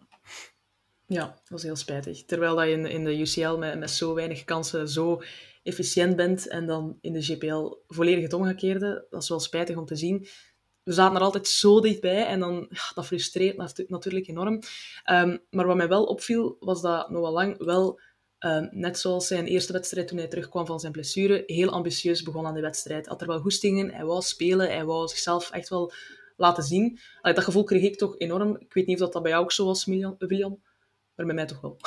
[1.08, 2.26] Ja, dat was heel spijtig.
[2.26, 5.22] Terwijl dat je in, in de UCL met, met zo weinig kansen zo
[5.64, 9.86] efficiënt bent en dan in de GPL volledig het omgekeerde, dat is wel spijtig om
[9.86, 10.28] te zien.
[10.90, 14.60] We zaten er altijd zo dichtbij en dan, ja, dat frustreert natu- natuurlijk enorm.
[15.04, 18.00] Ehm, maar wat mij wel opviel, was dat Noah Lang wel,
[18.38, 22.46] ehm, net zoals zijn eerste wedstrijd toen hij terugkwam van zijn blessure, heel ambitieus begon
[22.46, 23.08] aan de wedstrijd.
[23.08, 25.92] Had er wel goestingen, hij wou spelen, hij wou zichzelf echt wel
[26.38, 27.00] laten zien.
[27.22, 28.56] Dat gevoel kreeg ik toch enorm.
[28.60, 30.62] Ik weet niet of dat, bij jou ook zo was, William,
[31.16, 31.78] maar bij mij toch wel.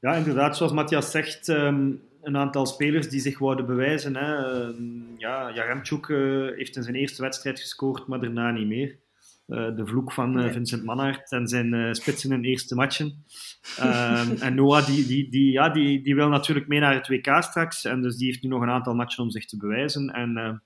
[0.00, 1.90] Ja, inderdaad, zoals Matthias zegt, ehm,
[2.24, 4.16] een aantal spelers die zich wouden bewijzen.
[4.16, 4.36] Hè.
[4.36, 8.98] Ehm, ja, Jaremchuk eh, heeft in zijn eerste wedstrijd gescoord, maar daarna niet meer.
[9.46, 10.52] Eh, de vloek van eh.
[10.52, 13.24] Vincent Manhart en zijn spitsen in eerste matchen.
[13.78, 17.42] Ehm, en Noah, die, die, die, ja, die, die wil natuurlijk mee naar het WK
[17.42, 17.84] straks.
[17.84, 20.08] En dus die heeft nu nog een aantal matchen om zich te bewijzen.
[20.10, 20.62] En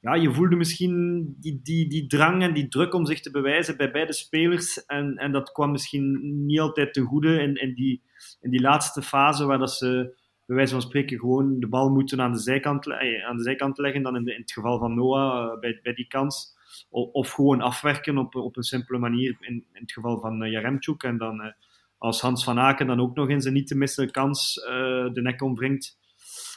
[0.00, 3.76] ja, je voelde misschien die, die, die drang en die druk om zich te bewijzen
[3.76, 4.84] bij beide spelers.
[4.84, 8.02] En, en dat kwam misschien niet altijd ten goede in, in, die,
[8.40, 12.20] in die laatste fase waar dat ze bij wijze van spreken gewoon de bal moeten
[12.20, 14.94] aan de zijkant, eh, aan de zijkant leggen, dan in, de, in het geval van
[14.94, 16.52] Noah eh, bij, bij die kans.
[16.90, 21.02] Of gewoon afwerken op, op een simpele manier in, in het geval van Jaremchuk.
[21.02, 21.52] En dan eh,
[21.98, 25.20] als Hans van Aken dan ook nog in zijn niet te missen kans eh, de
[25.22, 25.98] nek omwringt,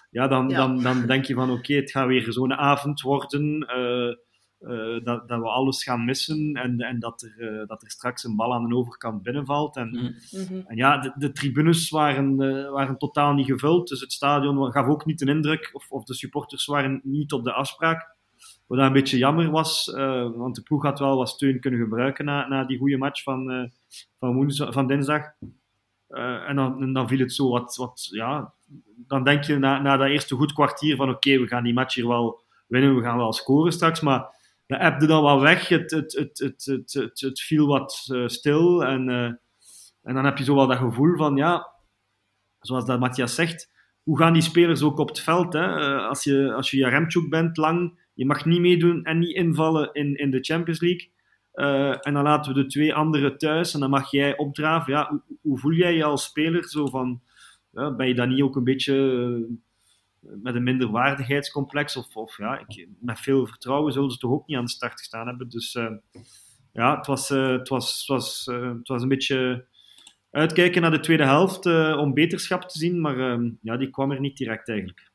[0.09, 0.57] ja, dan, Ja.
[0.57, 3.65] Dan, dan denk je van oké, het gaat weer zo'n avond worden.
[4.59, 8.23] Eh, dat, dat we alles gaan missen en, en dat, er, eh, dat er straks
[8.23, 9.75] een bal aan de overkant binnenvalt.
[9.75, 10.15] En, Mm.
[10.31, 10.61] Mhm.
[10.67, 14.87] en ja, de, de tribunes waren, eh, waren totaal niet gevuld, dus het stadion gaf
[14.87, 18.15] ook niet de indruk, of, of de supporters waren niet op de afspraak.
[18.67, 22.25] Wat een beetje jammer was, eh, want de ploeg had wel wat steun kunnen gebruiken
[22.25, 23.69] na, na die goede match van, eh,
[24.19, 25.23] van, woensdag, van dinsdag.
[26.07, 28.53] Eh, en, dan, en dan viel het zo wat, wat ja,
[28.95, 31.95] dan denk je na, na dat eerste goed kwartier van oké, we gaan die match
[31.95, 34.35] hier wel winnen, we gaan wel scoren straks, maar
[34.67, 38.83] dat ebde dan wel weg, het, het, het, het, het, het, viel wat eh, stil
[38.83, 39.25] en, eh,
[40.01, 41.71] en dan heb je zo wel dat gevoel van ja,
[42.59, 43.71] zoals dat Matthias zegt,
[44.03, 45.53] hoe gaan die spelers ook op het veld?
[45.53, 45.79] Hè?
[45.79, 49.89] Eh, als, je, als je Jaremchuk bent lang, je mag niet meedoen en niet invallen
[49.93, 51.15] in, in de Champions League.
[52.01, 54.93] En dan laten we de twee anderen thuis en dan mag jij opdraven.
[54.93, 56.63] Ja, hoe, hoe voel jij je als speler?
[56.69, 57.21] Zo van,
[57.71, 58.93] ben je dan niet ook een beetje
[60.41, 61.95] met een minderwaardigheidscomplex?
[61.95, 64.99] Of, of ja, ik, met veel vertrouwen zullen ze toch ook niet aan de start
[64.99, 65.49] gestaan hebben.
[65.49, 65.91] Dus eh,
[66.73, 69.65] ja, het was, eh, het, was, het, was, eh, het was een beetje
[70.31, 73.01] uitkijken naar de tweede helft eh, om beterschap te zien.
[73.01, 75.11] Maar eh, ja, die kwam er niet direct eigenlijk.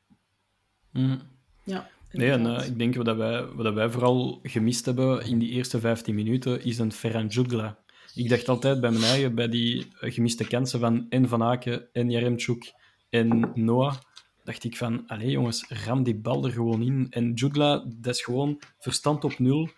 [0.91, 1.21] Mm.
[1.63, 5.79] Ja, Nee, en ik denk wat wij, wat wij vooral gemist hebben in die eerste
[5.79, 7.77] 15 minuten is een Ferran Jutgla.
[8.13, 12.09] Ik dacht altijd bij mijn eigen, bij die gemiste kansen van en Van Aken en
[12.09, 12.73] Jaremchuk
[13.09, 13.95] en Noah,
[14.43, 17.07] dacht ik van, allee jongens, ram die bal er gewoon in.
[17.09, 19.69] En Jutgla, dat is gewoon verstand op nul.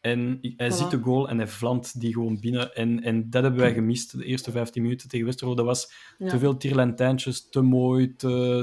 [0.00, 0.74] En hij Voilà.
[0.74, 2.74] ziet de goal en hij vlamt die gewoon binnen.
[2.74, 5.54] En, en dat hebben wij gemist de eerste 15 minuten tegen Westerlo.
[5.54, 6.28] Dat was Ja.
[6.28, 8.60] te veel tierlantijntjes, te mooi, te,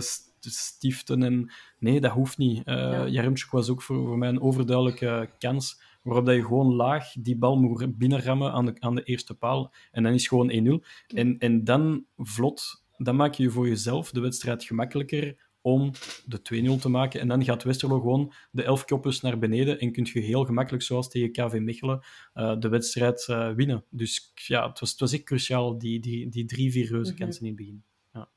[0.50, 1.24] stiften.
[1.24, 2.58] En nee, dat hoeft niet.
[2.58, 3.08] Uh, Ja.
[3.08, 7.38] Jaremchuk was ook voor, voor mij een overduidelijke kans, waarop dat je gewoon laag die
[7.38, 9.74] bal moet binnenrammen aan de, aan de eerste paal.
[9.92, 10.86] En dan is gewoon 1-0.
[11.08, 15.92] En, en dan vlot, dan maak je voor jezelf de wedstrijd gemakkelijker om
[16.26, 16.40] de
[16.78, 17.20] 2-0 te maken.
[17.20, 20.84] En dan gaat Westerlo gewoon de elf koppers naar beneden en kun je heel gemakkelijk,
[20.84, 22.00] zoals tegen KV Mechelen,
[22.36, 23.84] uh, de wedstrijd uh, winnen.
[23.90, 27.20] Dus ja, het was, het was echt cruciaal, die, die, die drie, vier reuze Mhm.
[27.22, 27.84] kansen in het begin.
[28.14, 28.28] Ja.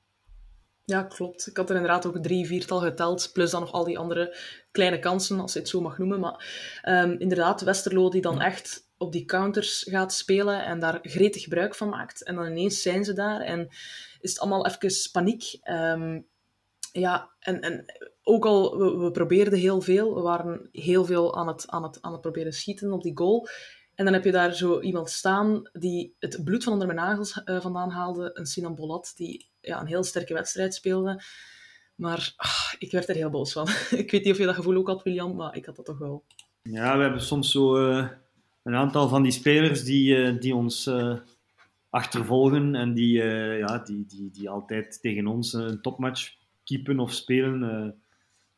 [0.84, 1.46] Ja, klopt.
[1.46, 4.36] Ik had er inderdaad ook drie, viertal geteld, plus dan nog al die andere
[4.70, 6.20] kleine kansen, als je het zo mag noemen.
[6.20, 6.46] Maar
[6.88, 8.44] um, inderdaad, Westerlo die dan Ja.
[8.44, 12.24] echt op die counters gaat spelen en daar gretig gebruik van maakt.
[12.24, 13.68] En dan ineens zijn ze daar en
[14.20, 15.58] is het allemaal even paniek.
[15.64, 16.26] Um,
[16.92, 17.84] ja, en, en
[18.22, 20.14] ook al, we, we probeerden heel veel.
[20.14, 23.48] We waren heel veel aan het, aan, het, aan het proberen schieten op die goal.
[23.94, 27.42] En dan heb je daar zo iemand staan die het bloed van onder mijn nagels
[27.44, 28.30] uh, vandaan haalde.
[28.32, 31.22] Een Sinan Bolat, die ja, een heel sterke wedstrijd speelde.
[31.94, 33.68] Maar ach, ik werd er heel boos van.
[34.02, 35.98] ik weet niet of je dat gevoel ook had, William, maar ik had dat toch
[35.98, 36.24] wel.
[36.62, 38.08] Ja, we hebben soms zo uh,
[38.62, 40.90] een aantal van die spelers die, uh, die ons
[41.90, 43.22] achtervolgen en die,
[43.58, 46.38] ja, die, die, die altijd tegen ons een topmatch
[46.70, 47.62] keepen of spelen.
[47.62, 47.92] Uh,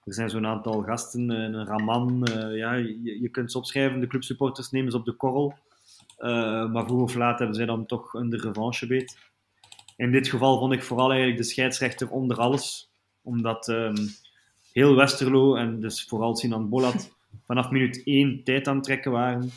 [0.05, 4.01] er zijn zo'n aantal gasten, uh, een Raman, uh, ja, je, je, kunt ze opschrijven,
[4.01, 5.55] de clubsupporters nemen ze op de korrel.
[6.72, 9.18] Maar vroeg of laat hebben zij dan toch een de revanche beet.
[9.96, 12.90] In dit geval vond ik vooral eigenlijk de scheidsrechter onder alles.
[13.22, 13.94] Omdat um,
[14.72, 19.51] heel Westerlo en dus vooral Sinan Bolat vanaf minuut 1 tijd aan het trekken waren.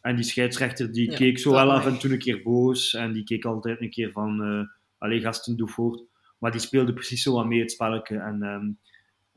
[0.00, 2.94] En die scheidsrechter die Ja, keek zo wel af en toe een keer boos.
[2.94, 4.66] En die keek altijd een keer van, uh,
[4.98, 6.02] allee gasten, doe voort.
[6.38, 8.16] Maar die speelde precies zo wat mee het spelletje.
[8.18, 8.78] En um,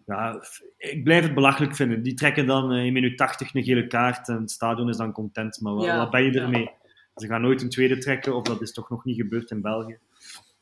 [0.05, 0.41] ja,
[0.77, 2.03] ik blijf het belachelijk vinden.
[2.03, 5.11] Die trekken dan uh, in minuut 80 een gele kaart en het stadion is dan
[5.11, 5.61] content.
[5.61, 6.41] Maar wat, Ja, wat ben je ja.
[6.41, 6.69] ermee?
[7.15, 9.97] Ze gaan nooit een tweede trekken, of dat is toch nog niet gebeurd in België.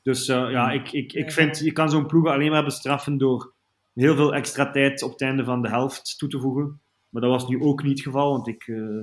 [0.04, 1.32] Dus uh, ja, ik, ik, ik Ja.
[1.32, 3.54] vind, je kan zo'n ploeg alleen maar bestraffen door
[3.94, 6.82] heel veel extra tijd op het einde van de helft toe te voegen.
[7.10, 9.02] Maar dat was nu ook niet het geval, want ik, uh,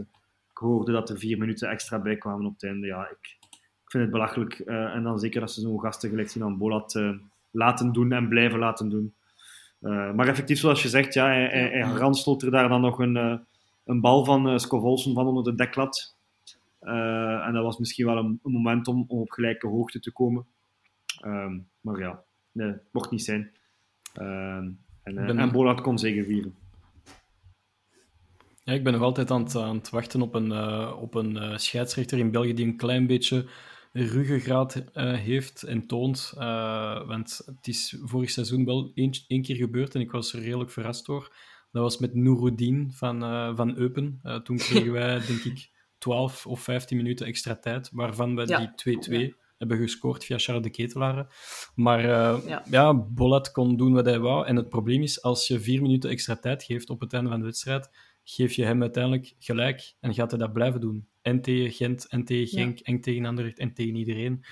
[0.50, 2.86] ik hoorde dat er vier minuten extra bij kwamen op het einde.
[2.86, 3.45] Ja, ik, ik
[3.96, 4.58] vind het belachelijk.
[4.58, 7.18] Uh, en dan zeker als ze zo'n gasten gelijk zien aan Bolat uh,
[7.50, 9.14] laten doen en blijven laten doen.
[9.80, 12.98] Uh, maar effectief, zoals je zegt, ja, hij, hij, hij ranstelt er daar dan nog
[12.98, 13.40] een,
[13.84, 16.14] een bal van Scovolsen van onder de deklat.
[16.80, 20.46] En dat was misschien wel een, een moment om, om, op gelijke hoogte te komen.
[21.24, 23.50] Um, maar ja, nee, mocht niet zijn.
[24.20, 26.54] Um, en, en Bolat kon zeker vieren.
[28.62, 31.36] Ja, ik ben nog altijd aan het, aan het wachten op een, uh, op een
[31.36, 33.46] uh, scheidsrechter in België die een klein beetje
[34.04, 36.32] ruggengraat uh, heeft en toont.
[36.36, 40.70] Uh, want het is vorig seizoen wel één, keer gebeurd en ik was er redelijk
[40.70, 41.34] verrast door.
[41.70, 44.20] Dat was met Nouroudin van, uh, van Eupen.
[44.42, 48.58] toen kregen wij, denk ik, 12 of 15 minuten extra tijd, waarvan we Ja.
[48.58, 49.32] die 2-2 ja.
[49.58, 51.34] hebben gescoord via Charles de Ketelaar.
[51.74, 52.62] Maar Ja.
[52.70, 52.94] ja.
[52.94, 54.46] Bolat kon doen wat hij wou.
[54.46, 57.38] En het probleem is, als je vier minuten extra tijd geeft op het einde van
[57.38, 57.90] de wedstrijd,
[58.28, 61.08] geef je hem uiteindelijk gelijk en gaat hij dat blijven doen.
[61.22, 64.44] En tegen Gent, en tegen Genk, en tegen Anderlecht, en tegen iedereen.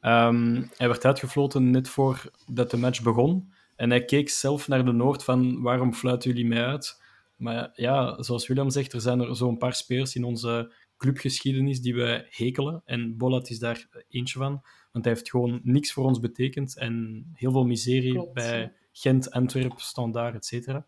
[0.00, 3.52] Ehm, hij werd uitgefloten net voordat de match begon.
[3.76, 7.02] En hij keek zelf naar de Noord van, waarom fluiten jullie mij uit?
[7.36, 11.94] Maar ja, zoals Willem zegt, er zijn er zo'n paar spelers in onze clubgeschiedenis die
[11.94, 12.82] wij hekelen.
[12.84, 14.62] En Bolat is daar eentje van.
[14.92, 16.78] Want hij heeft gewoon niks voor ons betekend.
[16.78, 18.72] En heel veel miserie Klopt, bij.
[18.92, 20.86] Gent, Antwerpen, Standaard, et cetera.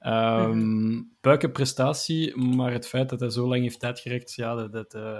[0.00, 4.72] Ehm, Puike prestatie, maar het feit dat hij zo lang heeft uitgerekt, ja, dat...
[4.72, 5.18] dat eh,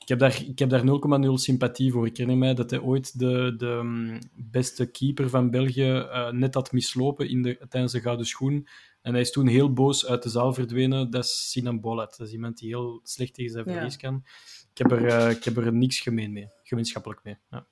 [0.00, 0.82] ik heb daar, ik heb daar
[1.26, 2.06] 0,0 sympathie voor.
[2.06, 6.54] Ik herinner mij dat hij ooit de, de mm, beste keeper van België eh, net
[6.54, 8.68] had mislopen in de, tijdens de Gouden Schoen.
[9.02, 11.10] En hij is toen heel boos uit de zaal verdwenen.
[11.10, 12.14] Dat is Sinan Bolat.
[12.16, 13.72] Dat is iemand die heel slecht tegen zijn Ja.
[13.72, 14.24] verlies kan.
[14.70, 16.48] Ik heb, er, eh, ik heb er niks gemeen mee.
[16.62, 17.36] Gemeenschappelijk mee.
[17.50, 17.66] Ja.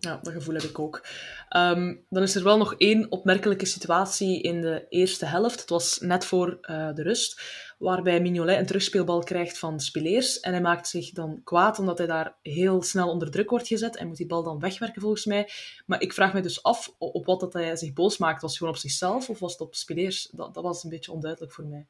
[0.00, 1.06] Ja, dat gevoel heb ik ook.
[1.48, 5.60] Ehm, dan is er wel nog één opmerkelijke situatie in de eerste helft.
[5.60, 7.42] Het was net voor eh, de rust,
[7.78, 10.40] waarbij Mignolet een terugspeelbal krijgt van Spileers.
[10.40, 13.96] En hij maakt zich dan kwaad omdat hij daar heel snel onder druk wordt gezet.
[13.96, 15.50] En moet die bal dan wegwerken, volgens mij.
[15.86, 18.40] Maar ik vraag me dus af op wat dat hij zich boos maakt.
[18.40, 20.28] Was het gewoon op zichzelf of was het op Spileers?
[20.32, 21.86] Dat, dat was een beetje onduidelijk voor mij.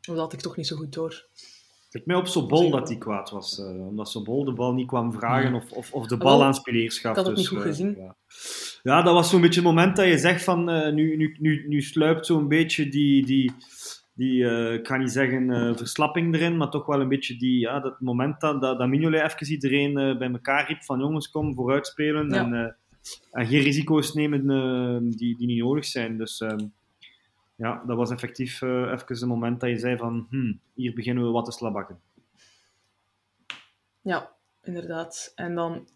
[0.00, 1.26] Dat had ik toch niet zo goed door.
[1.94, 3.58] Het lijkt mij op Sobol dat hij kwaad was.
[3.58, 5.56] eh, omdat Sobol de bal niet kwam vragen Ja.
[5.56, 7.10] of, of, of de Ah, bal aan Spileers gaf.
[7.10, 7.96] ik had het Dus, niet goed eh, gezien.
[7.98, 8.16] Ja.
[8.82, 11.68] ja, dat was zo'n beetje het moment dat je zegt van eh, nu, nu, nu,
[11.68, 13.52] nu sluipt zo'n beetje die, die,
[14.14, 18.00] die ik ga niet zeggen verslapping erin, maar toch wel een beetje die, ja, dat
[18.00, 22.28] moment dat, dat, dat Mignolet even iedereen bij elkaar riep van jongens, kom vooruit spelen
[22.30, 22.36] Ja.
[22.52, 22.76] en,
[23.30, 24.46] en geen risico's nemen
[25.16, 26.18] die, die niet nodig zijn.
[26.18, 26.58] Dus ehm,
[27.56, 31.24] ja, dat was effectief eh even een moment dat je zei van hm, hier beginnen
[31.24, 32.00] we wat te slabakken.
[34.00, 35.32] Ja, inderdaad.
[35.34, 35.88] En dan,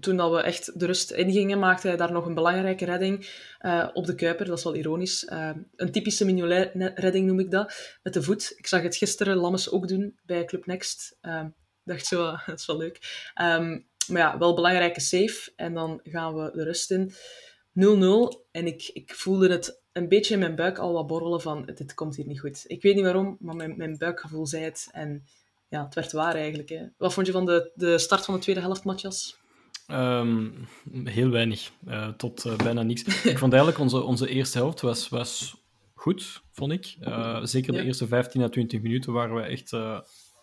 [0.00, 3.88] toen dat we echt de rust ingingen, maakte hij daar nog een belangrijke redding eh,
[3.92, 4.46] op de Kuiper.
[4.46, 5.24] Dat is wel ironisch.
[5.24, 8.54] Eh, een typische Mignolet-redding noem ik dat, met de voet.
[8.56, 11.16] Ik zag het gisteren Lammes ook doen bij Club Next.
[11.20, 11.44] Eh,
[11.84, 13.30] Ik dacht zo, dat is wel leuk.
[13.34, 15.52] Ehm, maar ja, wel belangrijke save.
[15.56, 17.12] En dan gaan we de rust in.
[17.72, 18.48] 0-0.
[18.50, 21.94] En ik, ik voelde het een beetje in mijn buik al wat borrelen van, dit
[21.94, 22.64] komt hier niet goed.
[22.66, 24.88] Ik weet niet waarom, maar mijn, mijn buikgevoel zei het.
[24.92, 25.24] En
[25.68, 26.68] ja, het werd waar eigenlijk.
[26.68, 26.86] Hè.
[26.98, 29.38] Wat vond je van de, de start van de tweede helft, Matthias?
[29.86, 30.48] Ehm,
[31.04, 33.02] heel weinig, eh, tot eh, bijna niks.
[33.24, 35.56] Ik vond eigenlijk onze, onze eerste helft was, was
[35.94, 36.96] goed, vond ik.
[37.00, 37.84] Eh, zeker de Ja.
[37.84, 39.72] eerste 15 à 20 minuten waren we echt...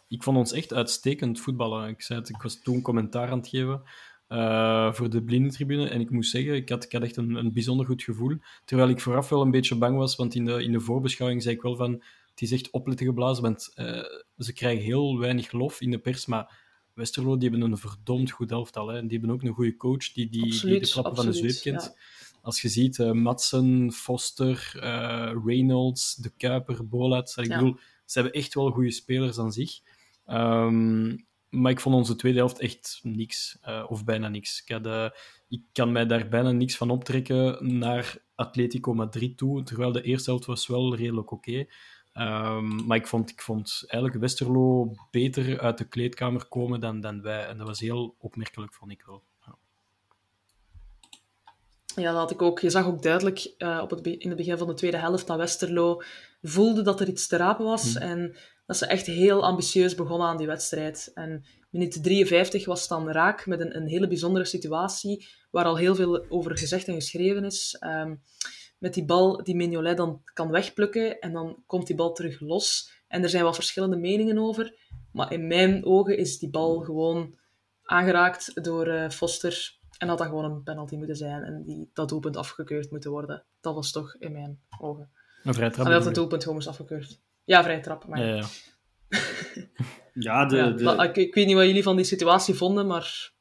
[0.08, 1.90] ik vond ons echt uitstekend voetballen.
[1.90, 3.82] Ik, zei het, ik was toen commentaar aan het geven
[4.28, 7.54] eh, voor de blindentribune en ik moest zeggen, ik had, ik had echt een, een
[7.54, 8.38] bijzonder goed gevoel.
[8.66, 11.56] Terwijl ik vooraf wel een beetje bang was, want in de, in de voorbeschouwing zei
[11.56, 11.92] ik wel van,
[12.30, 14.04] het is echt opletten geblazen, want eh,
[14.38, 18.52] ze krijgen heel weinig lof in de pers, maar Westerlo die hebben een verdomd goed
[18.52, 18.88] elftal.
[18.88, 18.98] Hè.
[18.98, 21.34] En die hebben ook een goede coach die, die, die de Absoluut, trappen van de
[21.34, 21.84] zweep kent.
[21.84, 21.94] ja.
[22.42, 24.72] Als je ziet, eh Madsen, Foster,
[25.46, 27.36] Reynolds, De Kuiper, Bolat.
[27.38, 27.58] Ik Ja.
[27.58, 29.80] bedoel, ze hebben echt wel goede spelers aan zich.
[30.26, 31.16] Ehm,
[31.58, 34.62] maar ik vond onze tweede helft echt niks, eh, of bijna niks.
[34.62, 35.10] Ik, had, eh,
[35.48, 40.30] ik kan mij daar bijna niks van optrekken naar Atletico Madrid toe, terwijl de eerste
[40.30, 41.66] helft was wel redelijk oké.
[42.14, 47.22] Ehm, maar ik vond, ik vond eigenlijk Westerlo beter uit de kleedkamer komen dan, dan
[47.22, 47.46] wij.
[47.46, 49.24] En dat was heel opmerkelijk, vond ik wel.
[49.46, 49.56] Ja.
[51.96, 52.60] Ja, dat had ik ook.
[52.60, 55.38] Je zag ook duidelijk eh, op het, in het begin van de tweede helft dat
[55.38, 56.02] Westerlo
[56.42, 57.96] voelde dat er iets te rapen was.
[57.96, 58.36] En
[58.68, 61.12] dat ze echt heel ambitieus begonnen aan die wedstrijd.
[61.14, 65.96] En minuut 53 was dan raak met een, een hele bijzondere situatie, waar al heel
[65.96, 67.76] veel over gezegd en geschreven is.
[67.80, 68.16] Ehm,
[68.78, 72.92] met die bal die Mignolet dan kan wegplukken en dan komt die bal terug los.
[73.08, 74.76] En er zijn wat verschillende meningen over.
[75.12, 77.38] Maar in mijn ogen is die bal gewoon
[77.84, 79.76] aangeraakt door eh, Foster.
[79.98, 81.44] En had dat gewoon een penalty moeten zijn.
[81.44, 83.46] En die, dat doelpunt afgekeurd moeten worden.
[83.62, 85.12] Dat was toch in mijn ogen.
[85.44, 85.86] Een vrij trap.
[85.86, 87.20] Allee, dat het doelpunt gewoon moest afgekeurd.
[87.48, 88.06] Ja, vrij trap.
[88.08, 88.20] Maar?
[88.20, 88.44] Ja, ja.
[90.14, 92.88] Ja, de, ja, de, dat- ik, ik weet niet wat jullie van die situatie vonden,
[92.88, 93.32] maar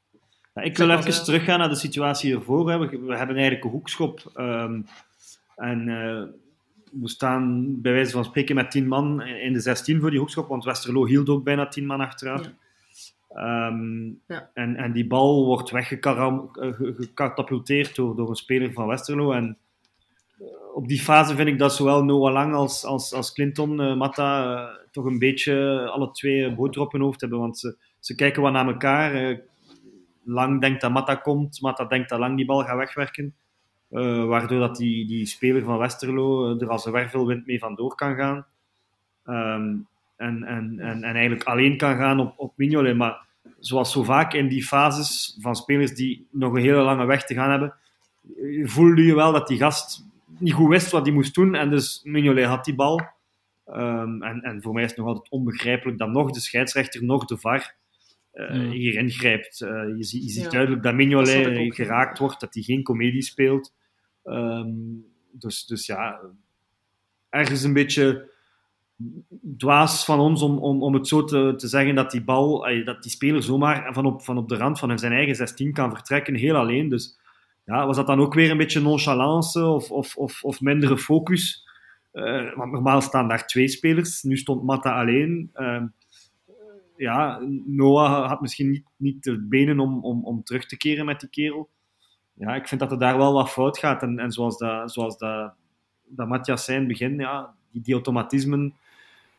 [0.54, 2.70] Ja, ik wil even teruggaan naar de situatie ervoor.
[2.70, 2.78] Hè.
[2.78, 4.20] We, we hebben eigenlijk een hoekschop.
[4.34, 4.80] ehm,
[5.56, 6.22] en eh,
[7.00, 10.48] we staan bij wijze van spreken met 10 man in de 16 voor die hoekschop,
[10.48, 12.42] want Westerlo hield ook bijna 10 man achteraan.
[12.42, 12.52] Ja.
[13.68, 14.50] Ehm, Ja.
[14.54, 19.32] en, en die bal wordt weggecatapulteerd door, door een speler van Westerlo.
[19.32, 19.54] En eh,
[20.76, 24.54] op die fase vind ik dat zowel Noah Lang als, als, als Clinton eh, Matta
[24.54, 27.38] eh, toch een beetje alle twee boter op hun hoofd hebben.
[27.38, 29.14] Want ze, ze kijken wat naar elkaar.
[29.14, 29.38] eh,
[30.24, 33.34] Lang denkt dat Matta komt, Matta denkt dat Lang die bal gaat wegwerken.
[34.28, 38.46] Waardoor dat die, die speler van Westerlo er als een wervelwind mee vandoor kan gaan.
[39.24, 39.74] Ehm,
[40.16, 42.96] en, en, en, en eigenlijk alleen kan gaan op, op Mignolet.
[42.96, 43.26] Maar
[43.58, 47.34] zoals zo vaak in die fases van spelers die nog een hele lange weg te
[47.34, 47.74] gaan hebben,
[48.62, 50.04] voelde je wel dat die gast
[50.38, 51.54] niet goed wist wat hij moest doen.
[51.54, 53.00] En dus Mignolet had die bal.
[53.64, 57.24] Ehm, en, en voor mij is het nog altijd onbegrijpelijk dat nog de scheidsrechter, nog
[57.24, 57.76] de VAR
[58.34, 59.60] uh, hier ingrijpt.
[59.60, 63.22] Eh, je, ziet- je ziet Ja, duidelijk dat Mignolet geraakt wordt, dat hij geen comedie
[63.22, 63.74] speelt.
[64.24, 64.70] Ehm,
[65.32, 66.20] dus, dus ja,
[67.28, 68.34] ergens een beetje
[69.56, 72.84] dwaas van ons om, om, om het zo te, te zeggen dat die bal, eh,
[72.86, 75.90] dat die speler zomaar van op, van op de rand van zijn eigen 16 kan
[75.94, 76.88] vertrekken, heel alleen.
[76.88, 77.18] Dus
[77.66, 81.68] ja, was dat dan ook weer een beetje nonchalance of, of, of, of mindere focus?
[82.12, 85.50] Eh, want normaal staan daar twee spelers, nu stond Matta alleen.
[85.52, 85.86] Ehm,
[86.96, 91.28] ja, Noah had misschien niet, de benen om, om, om terug te keren met die
[91.28, 91.68] kerel.
[92.34, 94.02] Ja, ik vind dat er daar wel wat fout gaat.
[94.02, 95.52] En, en zoals, dat, zoals dat,
[96.04, 98.74] dat Matthias zei in het begin, ja, die, die automatismen,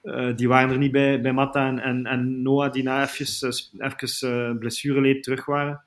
[0.01, 3.53] eh, die waren er niet bij, bij Matta en, en, en Noah, die na even,
[3.77, 5.81] even uh, blessureleed terug waren.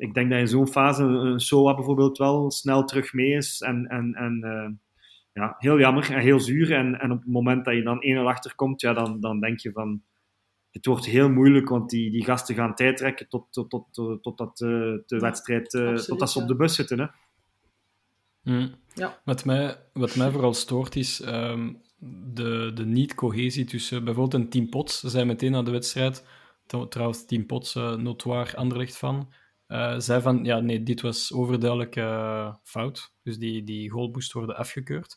[0.00, 3.60] Ik denk dat in zo'n fase een Soa bijvoorbeeld wel snel terug mee is.
[3.60, 4.68] En, en, en uh,
[5.32, 6.72] ja, heel jammer en heel zuur.
[6.72, 9.72] En, en op het moment dat je dan 1-0 achterkomt, ja, dan, dan denk je
[9.72, 10.02] van
[10.70, 14.22] het wordt heel moeilijk, want die, die gasten gaan tijd trekken tot, tot, tot, tot,
[14.22, 16.44] tot dat, uh, de Ja, wedstrijd, uh, absoluut, tot dat ze ja.
[16.44, 16.98] op de bus zitten.
[16.98, 17.06] Hè.
[18.42, 18.74] Mm.
[18.94, 19.20] Ja.
[19.24, 21.72] Wat, mij, wat mij vooral stoort is ehm,
[22.32, 25.00] de, de niet-cohesie tussen bijvoorbeeld een Team Pots.
[25.00, 26.26] Ze zijn meteen na de wedstrijd,
[26.66, 29.32] tr- trouwens Team Pots, uh, notoir Anderlecht van,
[29.70, 33.12] uh, zei van, ja nee, dit was overduidelijk uh, fout.
[33.22, 35.16] Dus die, die goal moest worden afgekeurd.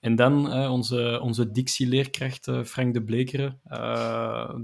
[0.00, 3.60] En dan uh, onze, onze dictieleerkracht uh, Frank de Blekeren,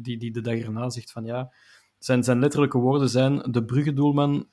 [0.02, 1.52] die, die de dag erna zegt van ja,
[1.98, 4.50] zijn, zijn letterlijke woorden zijn de bruggedoelman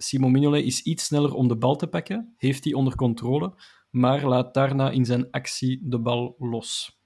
[0.00, 3.54] Simon Mignolet is iets sneller om de bal te pakken, heeft hij onder controle,
[3.90, 7.00] maar laat daarna in zijn actie de bal los.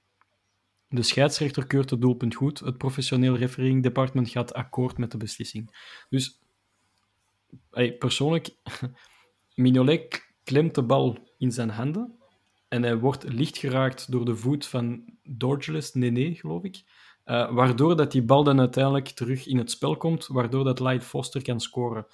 [0.87, 5.75] De scheidsrechter keurt het doelpunt goed, het professioneel refereeing department gaat akkoord met de beslissing.
[6.09, 6.39] Dus
[7.71, 8.49] hey, persoonlijk,
[9.55, 12.17] Mignolet klemt de bal in zijn handen
[12.67, 16.83] en hij wordt licht geraakt door de voet van Dorgeles Nene, geloof ik.
[17.25, 21.03] Uh, waardoor dat die bal dan uiteindelijk terug in het spel komt, waardoor dat Light
[21.03, 22.05] Foster kan scoren.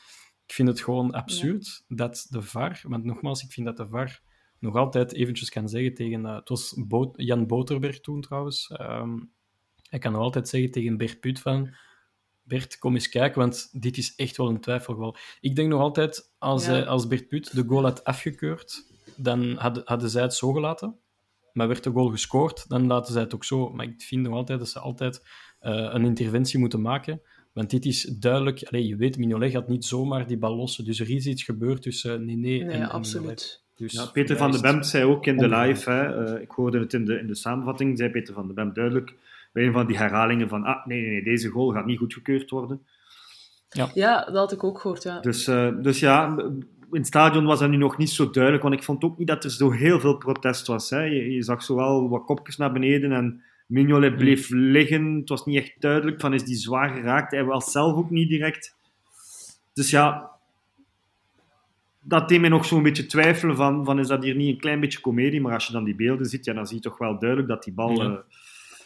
[0.45, 1.95] Ik vind het gewoon absurd ja.
[1.95, 4.21] dat de VAR, want nogmaals, ik vind dat de VAR
[4.60, 6.25] nog altijd eventjes kan zeggen tegen...
[6.25, 8.71] Uh, het was Bo Jan Boterberg toen trouwens.
[8.82, 9.32] Um,
[9.89, 11.75] hij kan nog altijd zeggen tegen Bert Put van...
[12.49, 15.15] Bert, kom eens kijken, want dit is echt wel een twijfelgeval.
[15.41, 16.71] Ik denk nog altijd, als, ja.
[16.71, 18.85] hij, als Bert Put de goal had afgekeurd,
[19.15, 20.95] dan hadden, hadden zij het zo gelaten.
[21.53, 23.69] Maar werd de goal gescoord, dan laten zij het ook zo.
[23.69, 25.21] Maar ik vind nog altijd dat ze altijd
[25.62, 27.21] uh, een interventie moeten maken.
[27.53, 28.63] Want dit is duidelijk...
[28.63, 30.85] Allez, je weet, Mignolet gaat niet zomaar die bal lossen.
[30.85, 33.63] Dus er is iets gebeurd tussen Nene nee, en, en absoluut.
[33.75, 36.79] Dus, ja, Peter van den Bemt zei ook in de live, hè, uh, ik hoorde
[36.79, 39.13] het in de, in de samenvatting, zei Peter van den Bemt duidelijk
[39.51, 42.49] bij een van die herhalingen van ah, nee, nee, nee, deze goal gaat niet goedgekeurd
[42.49, 42.81] worden.
[43.69, 45.19] Ja, ja dat had ik ook gehoord, ja.
[45.19, 46.35] Dus, uh, dus ja,
[46.91, 49.27] in het stadion was dat nu nog niet zo duidelijk, want ik vond ook niet
[49.27, 50.89] dat er zo heel veel protest was.
[50.89, 51.01] Hè.
[51.01, 55.15] Je, je zag zowel wat kopjes naar beneden en Mignolet bleef liggen.
[55.15, 57.31] Het was niet echt duidelijk van is die zwaar geraakt.
[57.31, 58.75] Hij was zelf ook niet direct.
[59.73, 60.31] Dus ja,
[62.01, 64.79] dat deed mij nog zo'n beetje twijfelen van, van is dat hier niet een klein
[64.79, 67.19] beetje komedie, maar als je dan die beelden ziet, ja, dan zie je toch wel
[67.19, 68.01] duidelijk dat die bal...
[68.01, 68.09] Ja.
[68.09, 68.17] Uh,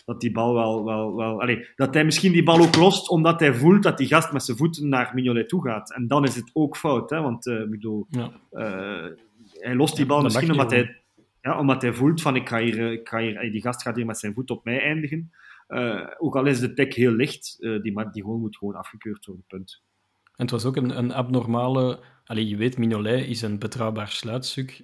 [0.06, 0.86] dat die bal wel...
[0.86, 4.08] wel, wel allez, dat hij misschien die bal ook lost, omdat hij voelt dat die
[4.08, 5.94] gast met zijn voeten naar Mignolet toe gaat.
[5.94, 8.32] En dan is het ook fout, hè, want uh, ik bedoel, ja.
[8.52, 9.12] uh,
[9.60, 11.02] hij lost die bal ja, misschien omdat hij,
[11.42, 14.06] ja, omdat hij voelt van ik ga hier, ik ga hier, die gast gaat hier
[14.06, 15.32] met zijn voet op mij eindigen.
[15.68, 19.46] Uh, ook al is de tek heel licht, die, die goal moet gewoon afgekeurd worden,
[19.48, 19.82] punt.
[20.24, 22.00] En het was ook een, een abnormale...
[22.26, 24.82] Allee, je weet, Mignolet is een betrouwbaar sluitstuk.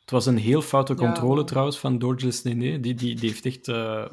[0.00, 1.44] Het was een heel foute controle ja.
[1.44, 2.80] trouwens van Dorges Nene.
[2.80, 4.04] Die, die, die heeft echt uh,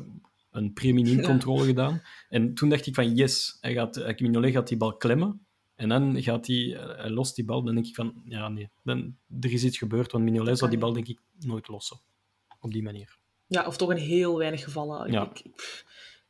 [0.55, 1.65] een preminiem controle ja.
[1.65, 2.01] gedaan.
[2.29, 5.45] En toen dacht ik van yes, hij gaat, Mignolet gaat die bal klemmen.
[5.75, 7.63] En dan gaat hij, hij lost die bal.
[7.63, 10.11] Dan denk ik van, ja nee, dan, er is iets gebeurd.
[10.11, 11.99] Want Mignolet zal die bal denk ik nooit lossen.
[12.59, 13.17] Op die manier.
[13.47, 15.11] Ja, of toch in heel weinig gevallen.
[15.11, 15.29] Ja.
[15.29, 15.83] Ik, ik,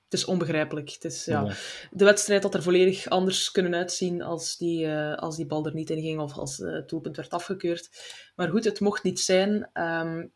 [0.03, 0.89] het is onbegrijpelijk.
[0.89, 1.55] Het is, ja,
[1.91, 5.73] de wedstrijd had er volledig anders kunnen uitzien als die, uh, als die bal er
[5.73, 7.89] niet in ging of als uh, het doelpunt werd afgekeurd.
[8.35, 9.69] Maar goed, het mocht niet zijn.
[9.73, 10.31] Um,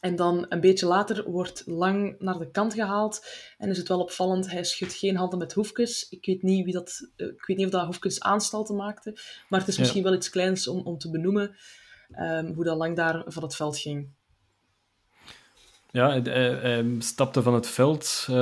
[0.00, 3.26] en dan een beetje later wordt Lang naar de kant gehaald.
[3.58, 6.08] En is het wel opvallend, hij schudt geen handen met Hoefkes.
[6.08, 9.18] Ik weet niet, wie dat, uh, ik weet niet of dat Hoefkes aanstalten maakte.
[9.48, 10.08] Maar het is misschien ja.
[10.08, 11.56] wel iets kleins om, om te benoemen
[12.18, 14.08] um, hoe dat Lang daar van het veld ging.
[15.92, 18.36] Ja, hij, hij, stapte van het veld, uh,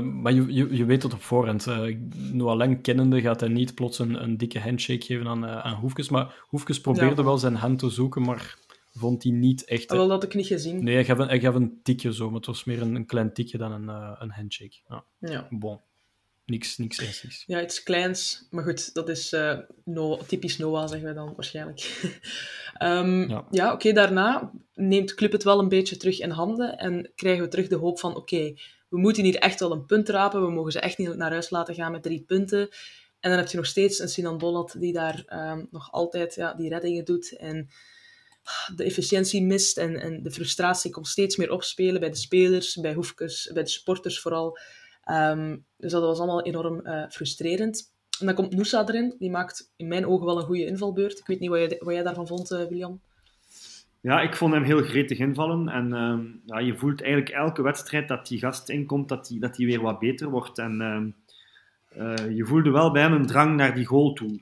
[0.00, 1.66] maar je, je, je, weet het op voorhand.
[1.66, 1.96] Uh,
[2.32, 5.74] Noah Lang kennende gaat hij niet plots een, een dikke handshake geven aan, uh, aan
[5.74, 6.08] Hoefkes.
[6.08, 7.24] Maar Hoefkes probeerde ja.
[7.24, 8.58] wel zijn hand te zoeken, maar
[9.00, 9.90] vond hij niet echt...
[9.90, 10.84] Ah, wel, dat had ik niet gezien.
[10.84, 13.06] Nee, hij gaf een, hij gaf een tikje zo, maar het was meer een, een
[13.06, 13.88] klein tikje dan een,
[14.18, 14.76] een handshake.
[14.88, 15.04] Ja.
[15.18, 15.46] ja.
[15.50, 15.80] Bon.
[16.44, 17.44] niks, niks ernstigs.
[17.46, 18.46] Ja, iets kleins.
[18.50, 22.10] Maar goed, dat is uh, no typisch Noah, zeggen we dan waarschijnlijk.
[22.82, 26.78] um, ja, ja oké, okay, daarna neemt club het wel een beetje terug in handen
[26.78, 29.86] en krijgen we terug de hoop van, oké, okay, we moeten hier echt wel een
[29.86, 32.68] punt rapen, we mogen ze echt niet naar huis laten gaan met drie punten.
[33.20, 36.54] En dan heb je nog steeds een Sinan Bollat die daar um, nog altijd ja,
[36.54, 37.68] die reddingen doet en
[38.76, 42.94] de efficiëntie mist en, en de frustratie komt steeds meer opspelen bij de spelers, bij
[42.94, 44.58] Hoefkes, bij de supporters vooral.
[45.10, 47.92] Um, dus dat was allemaal enorm uh, frustrerend.
[48.20, 51.18] En dan komt Noosa erin, die maakt in mijn ogen wel een goede invalbeurt.
[51.18, 53.00] Ik weet niet wat jij, wat jij daarvan vond, uh, William.
[54.00, 55.68] Ja, ik vond hem heel gretig invallen.
[55.68, 59.54] En uh, ja, je voelt eigenlijk elke wedstrijd dat die gast inkomt, dat die, dat
[59.54, 60.58] die weer wat beter wordt.
[60.58, 60.80] En
[61.96, 64.32] uh, je voelde wel bij hem een drang naar die goal toe.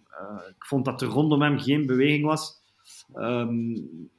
[0.49, 2.58] ik vond dat er rondom hem geen beweging was.
[3.17, 4.11] Um,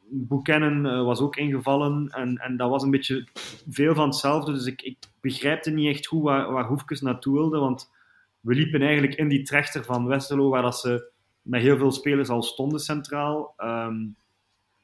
[1.05, 3.27] was ook ingevallen en, en dat was een beetje
[3.69, 4.51] veel van hetzelfde.
[4.51, 7.91] Dus ik, ik begrijpte niet echt goed waar, waar Hoefkes naartoe wilde, want
[8.39, 11.11] we liepen eigenlijk in die trechter van Westerlo, waar dat ze
[11.41, 13.53] met heel veel spelers al stonden centraal.
[13.57, 14.15] Um,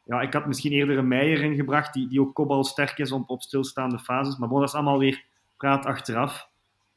[0.05, 3.41] ja, ik had misschien eerder een Meijer ingebracht, die, die ook sterk is op, op
[3.41, 4.37] stilstaande fases.
[4.37, 5.23] Maar bon, dat is allemaal weer
[5.57, 6.49] praat achteraf.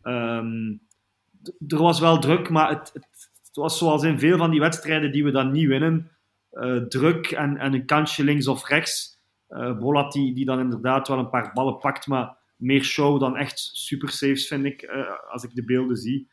[0.02, 0.80] Um,
[1.68, 5.12] er was wel druk, maar het, het, het, was zoals in veel van die wedstrijden
[5.12, 6.10] die we dan niet winnen.
[6.58, 9.20] Uh, druk en, en een kansje links of rechts.
[9.48, 13.36] Uh, Bolat die, die dan inderdaad wel een paar ballen pakt, maar meer show dan
[13.36, 16.28] echt super saves, vind ik, uh, als ik de beelden zie.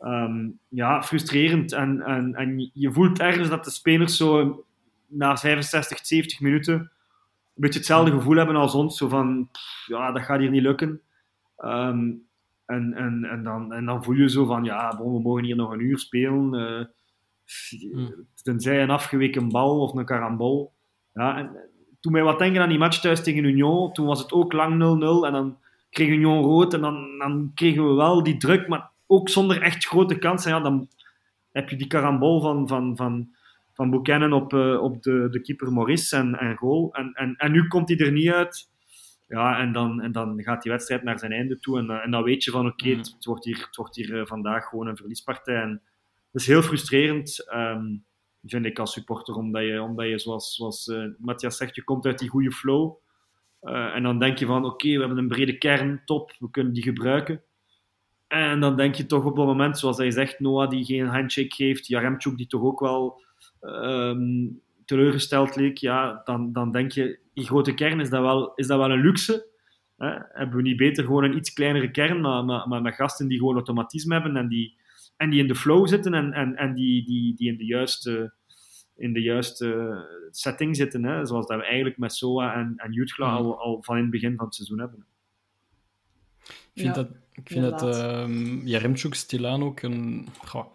[0.00, 1.72] Um, ja, frustrerend.
[1.72, 2.02] En,
[2.34, 4.64] en, je voelt ergens dat de spelers zo
[5.06, 6.90] na 65, 70 minuten een
[7.54, 8.96] beetje hetzelfde gevoel hebben als ons.
[8.96, 9.50] Zo van,
[9.86, 11.00] ja, dat gaat hier niet lukken.
[11.58, 12.28] Um,
[12.66, 15.56] en, en, en, dan, en dan voel je zo van, ja, bon, we mogen hier
[15.56, 16.54] nog een uur spelen.
[18.42, 20.72] Tenzij een afgeweken bal of een karambol.
[21.12, 21.70] Ja, en,
[22.00, 24.74] toen mij wat denken aan die match thuis tegen Union, toen was het ook lang
[24.74, 25.58] 0-0 en dan
[25.90, 29.86] kreeg Union rood en dan, dan kregen we wel die druk, maar ook zonder echt
[29.86, 30.50] grote kansen.
[30.50, 30.88] Ja, dan
[31.52, 33.34] heb je die karambol van, van, van,
[33.72, 36.94] van Buchanan op, uh, op de, de keeper Maurice en, en goal.
[36.94, 38.68] En, en, en nu komt hij er niet uit.
[39.28, 41.78] Ja, en dan, en dan gaat die wedstrijd naar zijn einde toe.
[41.78, 43.96] En, uh, en dan weet je van oké, okay, het, het, wordt hier, het wordt
[43.96, 45.62] hier vandaag gewoon een verliespartij.
[45.62, 45.82] En
[46.32, 48.04] dat is heel frustrerend, um,
[48.42, 52.18] vind ik als supporter, omdat je, omdat je zoals, zoals Matthias zegt, je komt uit
[52.18, 52.96] die goede flow.
[53.60, 56.82] en dan denk je van oké, we hebben een brede kern, top, we kunnen die
[56.82, 57.42] gebruiken.
[58.30, 61.54] En dan denk je toch op dat moment, zoals hij zegt, Noah die geen handshake
[61.54, 63.22] geeft, Jaremchuk die toch ook wel
[63.60, 68.66] um, teleurgesteld leek, ja, dan, dan denk je, die grote kern, is dat wel, is
[68.66, 69.46] dat wel een luxe?
[69.96, 70.18] Hè?
[70.32, 74.14] Hebben we niet beter gewoon een iets kleinere kern, maar met gasten die gewoon automatisme
[74.14, 74.76] hebben en die,
[75.20, 78.32] en die in de flow zitten en, en, en die, die, die in de juiste,
[78.96, 79.98] in de juiste
[80.30, 81.26] setting zitten, hè?
[81.26, 84.36] zoals dat we eigenlijk met SOA en, en Jutgla al, al van in het begin
[84.36, 85.06] van het seizoen hebben.
[86.44, 90.28] Ik vind ja, dat, ik vind dat um, Jaremchuk stilaan ook een...
[90.44, 90.66] Goh,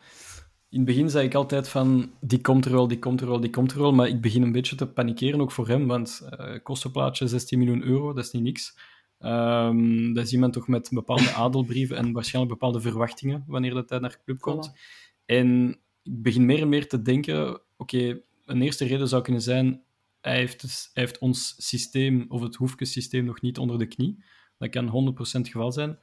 [0.70, 3.40] in het begin zei ik altijd van, die komt er wel, die komt er wel,
[3.40, 6.30] die komt er wel, maar ik begin een beetje te panikeren ook voor hem, want
[6.40, 8.78] uh, kostenplaatje 16 miljoen euro, dat is niet niks.
[9.26, 14.00] Um, dat is iemand toch met bepaalde adelbrieven en waarschijnlijk bepaalde verwachtingen wanneer dat hij
[14.00, 14.70] naar de club komt.
[14.70, 14.80] Voilà.
[15.26, 15.70] En
[16.04, 19.84] ik begin meer en meer te denken, oké, okay, een eerste reden zou kunnen zijn,
[20.22, 24.24] hij heeft, dus, hij heeft ons systeem, of het hoefkesysteem, nog niet onder de knie.
[24.58, 26.00] Dat kan 100% het geval zijn.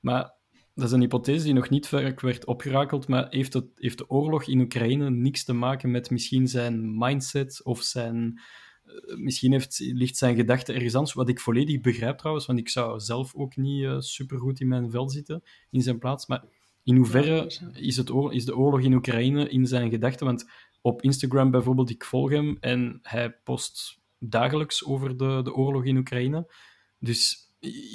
[0.00, 0.34] Maar
[0.74, 4.10] dat is een hypothese die nog niet vaak werd opgerakeld, maar heeft, het, heeft de
[4.10, 8.40] oorlog in Oekraïne niks te maken met misschien zijn mindset of zijn...
[8.86, 12.68] Uh, misschien heeft, ligt zijn gedachte ergens anders, wat ik volledig begrijp trouwens, want ik
[12.68, 16.26] zou zelf ook niet uh, supergoed in mijn vel zitten, in zijn plaats.
[16.26, 16.44] Maar
[16.84, 20.26] in hoeverre is, het is de oorlog in Oekraïne in zijn gedachten?
[20.26, 25.84] Want op Instagram bijvoorbeeld, ik volg hem en hij post dagelijks over de, de oorlog
[25.84, 26.52] in Oekraïne.
[26.98, 27.46] Dus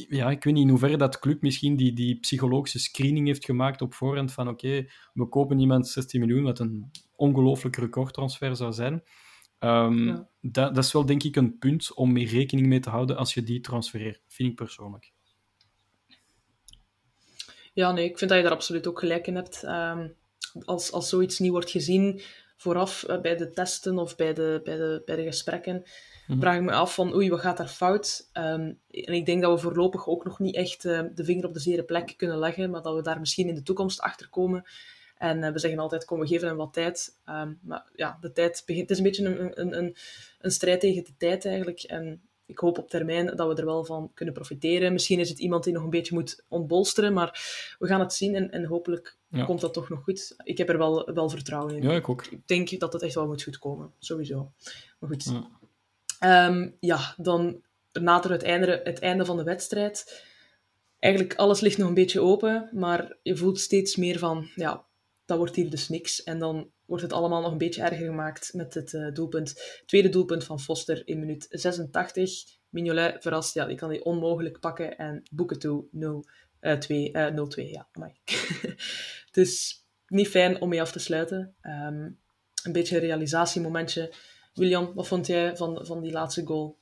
[0.10, 3.82] ja, ik weet niet in hoeverre dat club misschien die, die psychologische screening heeft gemaakt
[3.82, 8.74] op voorhand van oké, okay, we kopen iemand 16 miljoen, wat een ongelooflijk recordtransfer zou
[8.74, 9.04] zijn.
[9.64, 10.28] Um, ja.
[10.42, 13.34] dat, dat is wel denk ik een punt om mee rekening mee te houden als
[13.34, 15.12] je die transfereert, vind ik persoonlijk.
[17.74, 19.64] Ja, nee, ik vind dat je daar absoluut ook gelijk in hebt.
[19.64, 20.16] Um,
[20.66, 22.22] als, als zoiets niet wordt gezien
[22.58, 25.74] vooraf uh, bij de testen of bij de, bij de, bij de gesprekken,
[26.28, 28.30] mm vraag ik me af van oei, wat gaat daar fout?
[28.34, 31.54] Um, en ik denk dat we voorlopig ook nog niet echt uh, de vinger op
[31.54, 34.66] de zere plek kunnen leggen, maar dat we daar misschien in de toekomst achter komen.
[35.22, 37.18] En uh, we zeggen altijd, kom, we geven hem wat tijd.
[37.26, 38.90] Um, maar ja, de tijd begint...
[38.90, 39.96] Het is een beetje een, een, een,
[40.40, 41.82] een strijd tegen de tijd eigenlijk.
[41.82, 44.94] En ik hoop op termijn dat we er wel van kunnen profiteren.
[44.94, 47.30] Misschien is het iemand die nog een beetje moet ontbolsteren, maar
[47.80, 49.46] we gaan het zien en, en hopelijk ja.
[49.46, 50.36] komt dat toch nog goed.
[50.44, 51.82] Ik heb er wel, wel vertrouwen in.
[51.82, 52.26] Ja, ik ook.
[52.26, 54.52] Ik denk dat het echt wel moet goed komen, sowieso.
[55.00, 55.34] Maar goed.
[56.20, 56.48] Ja.
[56.48, 57.62] Um, ja, dan
[57.92, 60.26] nadert het einde, het einde van de wedstrijd.
[61.00, 64.86] eigenlijk alles ligt nog een beetje open, maar je voelt steeds meer van, ja,
[65.32, 66.24] dat wordt hier dus niks.
[66.24, 69.82] En dan wordt het allemaal nog een beetje erger gemaakt met het uh, doelpunt.
[69.86, 72.44] Tweede doelpunt van Foster in minuut 86.
[72.70, 76.26] Mignolet verrast, ja, die kan die onmogelijk pakken en boeken toe 0
[76.62, 77.70] uh, 2, uh, 0-2.
[77.70, 77.88] Ja,
[79.26, 81.56] het is niet fijn om mee af te sluiten.
[81.62, 82.20] Um,
[82.64, 84.14] een beetje een realisatiemomentje.
[84.54, 86.80] William, wat vond jij van, van die laatste goal?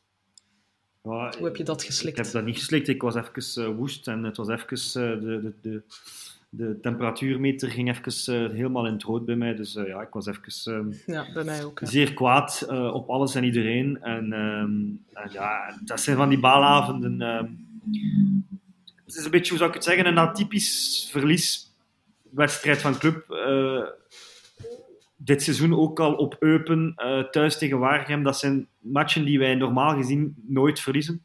[1.04, 2.18] Ja, Hoe heb je dat geslikt?
[2.18, 2.88] Ik heb dat niet geslikt.
[2.88, 5.84] Ik was even uh, woest en het was even uh, de, de, de,
[6.52, 9.56] de temperatuurmeter ging even uh, helemaal in het rood bij mij.
[9.56, 14.02] Dus ja, ik was even ja, bij mij ook, zeer kwaad op alles en iedereen.
[14.02, 17.22] En, um, en, ja, dat zijn van die baalavonden.
[17.22, 17.68] Um,
[19.06, 23.26] het is een beetje, hoe zou ik het zeggen, een atypisch verlieswedstrijd van club
[25.16, 26.94] dit seizoen ook al op Eupen,
[27.32, 28.24] thuis tegen Waregem.
[28.24, 31.24] Dat zijn matchen die wij normaal gezien nooit verliezen.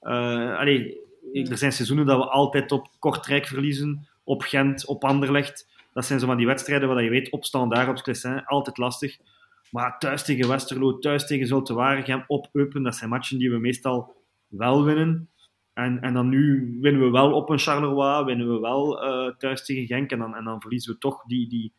[0.00, 1.00] Allee,
[1.32, 5.68] er zijn seizoenen dat we altijd op Kortrijk verliezen, op Gent, op Anderlecht.
[5.92, 9.18] Dat zijn zo die wedstrijden waar je weet, op Standaard, op Sclessin, altijd lastig.
[9.70, 13.58] Maar thuis tegen Westerlo, thuis tegen Zulte Waregem, op Eupen, dat zijn matchen die we
[13.58, 14.16] meestal
[14.46, 15.30] wel winnen.
[15.72, 19.64] En, en dan nu winnen we wel op een Charleroi, winnen we wel uh, thuis
[19.64, 21.72] tegen Genk en dan, en dan verliezen we toch die, die,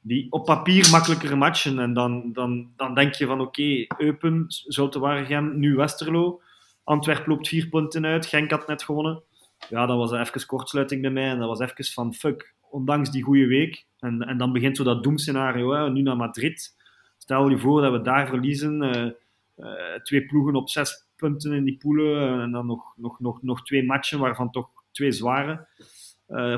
[0.00, 1.78] die op papier makkelijkere matchen.
[1.78, 6.40] En dan, dan, dan denk je van oké, Eupen, Zulte Waregem, nu Westerlo.
[6.84, 9.22] Antwerp loopt vier punten uit, Genk had net gewonnen.
[9.68, 13.22] Ja, dat was even kortsluiting bij mij en dat was even van fuck, ondanks die
[13.22, 13.86] goede week.
[13.98, 16.76] En, en dan begint zo dat doemscenario, hè, nu naar Madrid.
[17.18, 19.10] Stel je voor dat we daar verliezen, uh,
[19.58, 23.62] uh, twee ploegen op zes punten in die poelen en dan nog, nog, nog, nog
[23.64, 25.66] twee matchen, waarvan toch twee zware.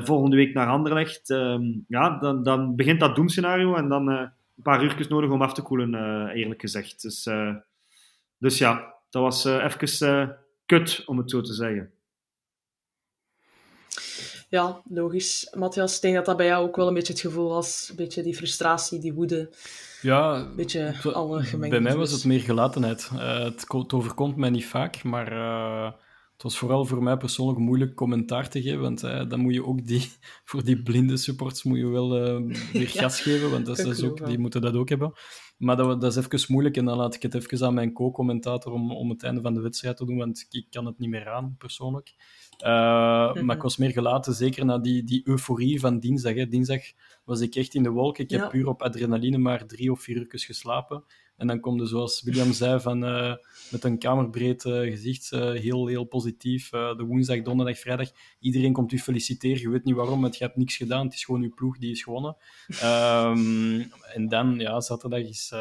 [0.03, 1.29] Volgende week naar Anderlecht.
[1.29, 4.31] Uh, ja, dan, dan begint dat doemscenario en dan een
[4.63, 7.01] paar uurtjes nodig om af te koelen, eerlijk gezegd.
[7.01, 7.29] Dus,
[8.37, 11.91] dus ja, dat was even kut, om het zo te zeggen.
[14.49, 15.53] Ja, logisch.
[15.57, 17.87] Matthias, ik denk dat dat bij jou ook wel een beetje het gevoel was.
[17.89, 19.49] Een beetje die frustratie, die woede.
[20.01, 21.69] Ja, een beetje alle gemengd.
[21.69, 23.09] Bij mij was het meer gelatenheid.
[23.09, 25.31] het, het, overkomt mij niet vaak, maar
[26.41, 29.65] het was vooral voor mij persoonlijk moeilijk commentaar te geven, want eh, dan moet je
[29.65, 30.11] ook die,
[30.49, 32.09] voor die blinde supports moet je wel
[32.73, 35.13] weer gas geven, want dat is ook, die moeten dat ook hebben.
[35.57, 38.71] Maar dat, dat is even moeilijk en dan laat ik het even aan mijn co-commentator
[38.71, 41.29] om, om het einde van de wedstrijd te doen, want ik kan het niet meer
[41.29, 42.13] aan, persoonlijk.
[42.63, 43.45] Mm -hmm.
[43.45, 46.33] Maar ik was meer gelaten, zeker na die, die euforie van dinsdag.
[46.33, 46.47] Hè.
[46.47, 46.81] Dinsdag
[47.23, 48.23] was ik echt in de wolken.
[48.23, 51.03] Ik heb puur op adrenaline maar drie of vier uur geslapen.
[51.37, 53.33] En dan komt er, zoals William zei, van, uh,
[53.71, 56.69] met een kamerbreed uh, gezicht, uh, heel, heel positief.
[56.69, 58.09] de woensdag, donderdag, vrijdag,
[58.39, 59.61] iedereen komt u feliciteren.
[59.61, 61.05] Je weet niet waarom, want je hebt niks gedaan.
[61.05, 62.35] Het is gewoon uw ploeg die is gewonnen.
[62.83, 65.53] um, en dan, ja, zaterdag is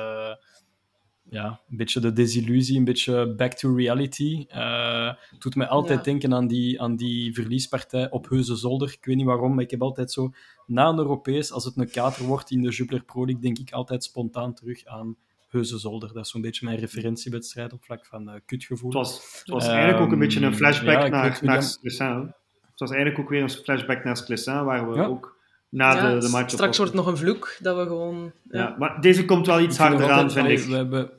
[1.31, 4.47] ja, een beetje de desillusie, een beetje back to reality.
[4.55, 6.05] Uh, doet mij altijd ja.
[6.05, 8.89] denken aan die, aan die verliespartij op Heuze Zolder.
[8.89, 10.33] Ik weet niet waarom, maar ik heb altijd zo...
[10.67, 13.73] Na een Europees, als het een kater wordt in de Jupiler Pro League, denk ik
[13.73, 15.17] altijd spontaan terug aan
[15.49, 16.13] Heuze Zolder.
[16.13, 18.91] Dat is zo'n beetje mijn referentiewedstrijd op vlak van uh, kutgevoel.
[18.91, 22.35] Het was, het was um, eigenlijk ook een beetje een flashback ja, naar, naar Sclessin.
[22.71, 25.05] Het was eigenlijk ook weer een flashback naar Sclessin, waar we ja.
[25.05, 26.51] ook na ja, de, de match...
[26.51, 28.33] Straks wordt het nog een vloek, dat we gewoon...
[28.51, 28.77] Ja.
[28.79, 30.59] maar deze komt wel iets harder aan, vind ik.
[30.59, 31.11] We hebben...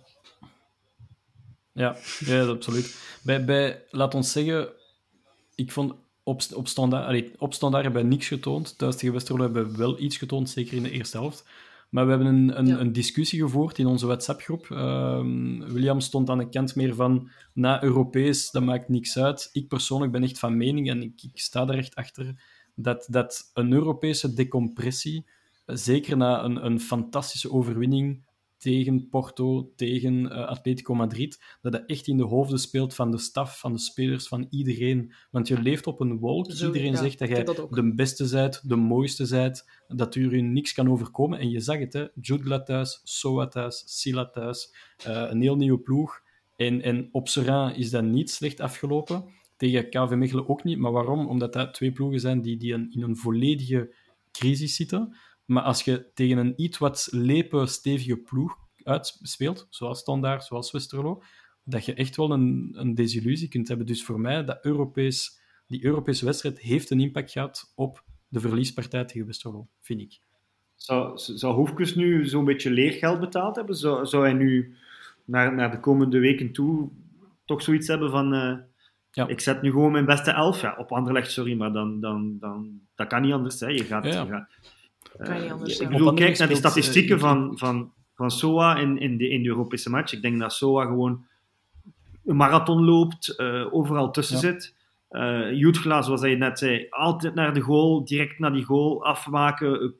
[1.74, 2.98] Ja, ja absoluut.
[3.24, 4.70] Bij, bij, laat ons zeggen,
[5.56, 5.94] ik vond
[6.24, 8.78] op, op, standaard, allee, op standaard hebben we niks getoond.
[8.78, 11.46] Thuis tegen Westerlo hebben we wel iets getoond, zeker in de eerste helft.
[11.90, 12.80] Maar we hebben een, een, ja.
[12.80, 14.70] een discussie gevoerd in onze WhatsApp-groep.
[14.70, 19.50] Um, William stond aan de kant meer van, na Europees, dat maakt niks uit.
[19.52, 22.44] Ik persoonlijk ben echt van mening, en ik, ik sta daar echt achter,
[22.76, 25.26] dat, dat een Europese decompressie,
[25.66, 28.24] zeker na een, een fantastische overwinning
[28.62, 33.18] tegen Porto, tegen uh, Atletico Madrid, dat dat echt in de hoofden speelt van de
[33.18, 35.14] staf, van de spelers, van iedereen.
[35.32, 36.52] Want je leeft op een wolk.
[36.52, 40.36] Zo, iedereen ja, zegt dat jij dat de beste zijt, de mooiste zijt, dat er
[40.36, 41.40] je niks kan overkomen.
[41.40, 42.08] En je zag het, hè.
[42.22, 44.76] Jutgla thuis, Soa thuis, Sila thuis,
[45.08, 46.22] uh, een heel nieuwe ploeg.
[46.56, 49.24] En, en op Serain is dat niet slecht afgelopen.
[49.58, 50.78] Tegen KV Mechelen ook niet.
[50.78, 51.28] Maar waarom?
[51.28, 53.94] Omdat dat twee ploegen zijn die, die een, in een volledige
[54.32, 55.16] crisis zitten.
[55.52, 61.24] Maar als je tegen een iets wat lepe, stevige ploeg uitspeelt, zoals Standaard, zoals Westerlo,
[61.64, 63.86] dat je echt wel een, een desillusie kunt hebben.
[63.86, 69.06] Dus voor mij, dat Europees, die Europese wedstrijd heeft een impact gehad op de verliespartij
[69.06, 70.20] tegen Westerlo, vind ik.
[70.76, 73.76] Zou, zou Hoefkes nu zo'n beetje leergeld betaald hebben?
[73.76, 74.76] Zou, zou hij nu
[75.26, 76.90] naar, naar de komende weken toe
[77.46, 78.34] toch zoiets hebben van...
[78.34, 78.58] Uh,
[79.12, 79.28] ja.
[79.28, 80.62] Ik zet nu gewoon mijn beste elf.
[80.62, 83.60] Ja, op Anderlecht, sorry, maar dan, dan, dan, dat kan niet anders.
[83.60, 83.68] Hè.
[83.68, 84.22] Je gaat, ja.
[84.22, 84.50] je gaat,
[85.18, 88.78] kan anders, ik bedoel, Op kijk naar die speelt, statistieken uh, van, van, van Soa
[88.78, 90.14] in, in, de, in de Europese match.
[90.14, 91.26] Ik denk dat Soa gewoon
[92.26, 94.42] een marathon loopt, uh, overal tussen Ja.
[94.42, 94.76] zit.
[95.10, 99.96] Uh, Jutgla, zoals je net zei, altijd naar de goal, direct naar die goal afmaken.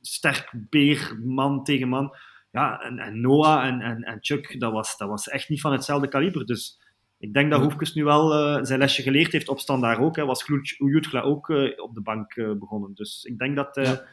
[0.00, 2.16] Sterk beer, man tegen man.
[2.50, 5.72] Ja, en, en Noah en, en, en Chuck, dat was, dat was echt niet van
[5.72, 6.46] hetzelfde kaliber.
[6.46, 6.79] Dus
[7.20, 10.16] ik denk dat Hoefkes nu wel uh, zijn lesje geleerd heeft op standaard ook.
[10.16, 10.24] Hè.
[10.24, 10.44] Was
[10.76, 12.94] Jutgla ook uh, op de bank uh, begonnen.
[12.94, 14.04] Dus ik denk dat, ja.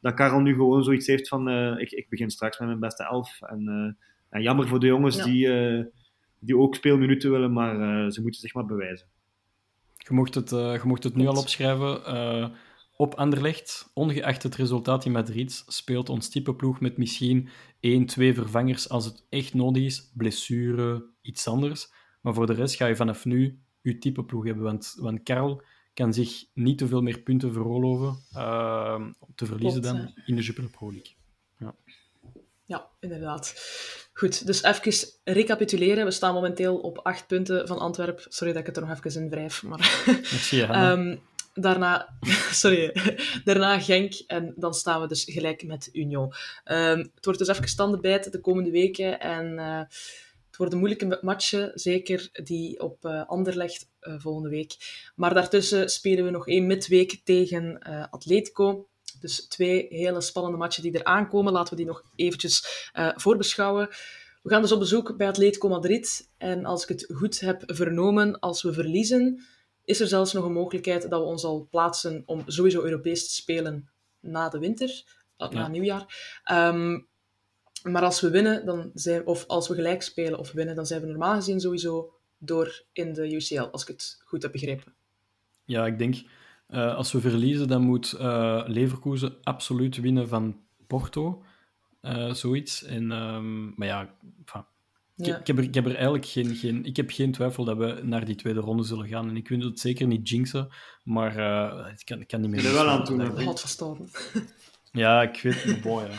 [0.00, 1.48] dat Karel nu gewoon zoiets heeft van
[1.78, 3.42] ik, ik begin straks met mijn beste elf.
[3.42, 3.96] En,
[4.30, 5.24] en jammer voor de jongens ja.
[5.24, 5.48] die,
[6.38, 9.06] die ook speelminuten willen, maar ze moeten zich maar bewijzen.
[9.96, 12.00] Je mocht het, je mocht het nu al opschrijven.
[12.96, 17.48] op Anderlecht, ongeacht het resultaat in Madrid, speelt ons type ploeg met misschien
[17.80, 20.12] één, twee vervangers als het echt nodig is.
[20.14, 21.94] Blessure, iets anders.
[22.20, 24.64] Maar voor de rest ga je vanaf nu je type ploeg hebben.
[24.64, 25.62] Want, want Karel
[25.94, 30.70] kan zich niet te veel meer punten veroorloven uh, te verliezen dan in de Jupiler
[30.70, 31.14] Pro League.
[31.58, 31.74] Ja.
[32.64, 33.54] ja, inderdaad.
[34.12, 36.04] Goed, dus even recapituleren.
[36.04, 38.24] We staan momenteel op acht punten van Antwerpen.
[38.28, 39.62] Sorry dat ik het er nog even in wrijf.
[39.62, 40.02] Maar...
[40.06, 41.20] Merci, um,
[41.54, 42.18] daarna,
[42.62, 42.96] sorry,
[43.44, 46.32] daarna Genk en dan staan we dus gelijk met Union.
[46.64, 49.52] Um, het wordt dus even standenbijt de komende weken en...
[49.52, 49.80] Uh,
[50.56, 54.76] het worden moeilijke matchen, zeker die op uh, Anderlecht uh, volgende week.
[55.14, 58.88] Maar daartussen spelen we nog één midweek tegen uh, Atletico.
[59.20, 61.52] Dus twee hele spannende matchen die er aankomen.
[61.52, 63.88] Laten we die nog eventjes voorbeschouwen.
[64.42, 66.30] We gaan dus op bezoek bij Atletico Madrid.
[66.38, 69.44] En als ik het goed heb vernomen, als we verliezen,
[69.84, 73.34] is er zelfs nog een mogelijkheid dat we ons al plaatsen om sowieso Europees te
[73.34, 73.88] spelen
[74.20, 75.04] na de winter,
[75.36, 75.48] ja.
[75.48, 76.40] na nieuwjaar.
[76.52, 77.08] Um,
[77.90, 81.00] maar als we winnen, dan zijn, of als we gelijk spelen of winnen, dan zijn
[81.00, 84.94] we normaal gezien sowieso door in de UCL, als ik het goed heb begrepen.
[85.64, 86.22] Ja, ik denk,
[86.68, 91.42] uh, als we verliezen, dan moet uh, Leverkusen absoluut winnen van Porto.
[92.02, 92.82] Uh, zoiets.
[92.84, 94.14] En, um, maar ja,
[95.14, 95.38] ja.
[95.38, 98.00] Ik, heb er, ik heb er eigenlijk geen, geen, ik heb geen twijfel dat we
[98.02, 99.28] naar die tweede ronde zullen gaan.
[99.28, 100.68] En ik wil het zeker niet jinxen,
[101.04, 101.30] maar
[101.90, 102.60] ik, kan, ik kan niet meer...
[102.60, 103.44] Ik er wel aan toe.
[103.44, 104.08] Had verstaan.
[104.92, 105.80] Ja, ik weet het.
[105.82, 106.16] Boy, ja.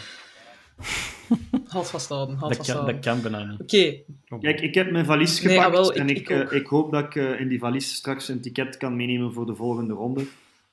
[1.68, 3.00] Halt vasthouden, halt dat, vasthouden.
[3.02, 3.62] Kan, dat kan bijna niet.
[3.62, 4.04] Oké.
[4.30, 4.40] Okay.
[4.40, 6.92] Kijk, ik heb mijn valies gepakt nee, wel, ik, en ik, ik, uh, ik, hoop
[6.92, 10.26] dat ik uh, in die valies straks een ticket kan meenemen voor de volgende ronde.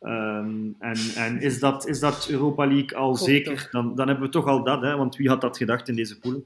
[0.02, 3.68] Um, en en is, dat, is dat Europa League al Klopt, zeker?
[3.70, 6.18] Dan, dan hebben we toch al dat, hè, want wie had dat gedacht in deze
[6.18, 6.44] poelen?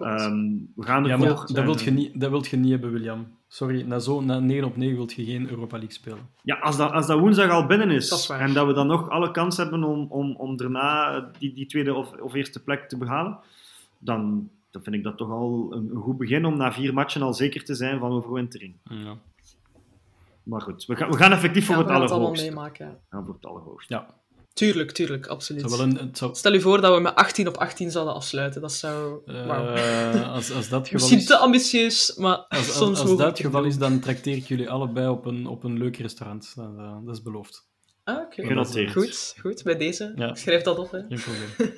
[0.00, 1.26] Um, we gaan ervoor.
[1.26, 3.26] Ja, dat, wilt je niet, dat wilt je niet hebben, William.
[3.52, 6.28] Sorry, na, zo, na 9 op 9 wilt je geen Europa League spelen.
[6.42, 8.86] Ja, als dat, als dat woensdag al binnen is dat is en dat we dan
[8.86, 12.88] nog alle kans hebben om, om, om daarna die, die tweede of, of eerste plek
[12.88, 13.38] te behalen,
[13.98, 17.22] dan, dan vind ik dat toch al een, een, goed begin om na vier matchen
[17.22, 18.74] al zeker te zijn van overwintering.
[18.82, 19.16] Ja.
[20.42, 22.44] Maar goed, we gaan, we gaan effectief voor ja, het allerhoogste.
[22.44, 22.98] allemaal meemaken.
[23.10, 23.94] Ja, voor het allerhoogste.
[23.94, 24.14] Ja.
[24.54, 25.70] Tuurlijk, tuurlijk, absoluut.
[25.70, 26.34] Zou een, zou...
[26.34, 28.60] Stel je voor dat we met 18 op 18 zouden afsluiten.
[28.60, 29.20] Dat zou...
[29.26, 31.26] Uh, als, als dat geval Misschien is...
[31.26, 35.08] te ambitieus, maar als, soms Als, dat het geval is, dan trakteer ik jullie allebei
[35.08, 36.52] op een, op een leuk restaurant.
[36.56, 37.70] Dat, uh, dat is beloofd.
[38.04, 38.42] Ah, oké.
[38.42, 38.88] Okay.
[38.88, 40.12] Goed, goed, bij deze.
[40.16, 40.34] Ja.
[40.34, 40.90] Schrijf dat op.
[40.90, 41.00] Hè.
[41.08, 41.74] Geen probleem.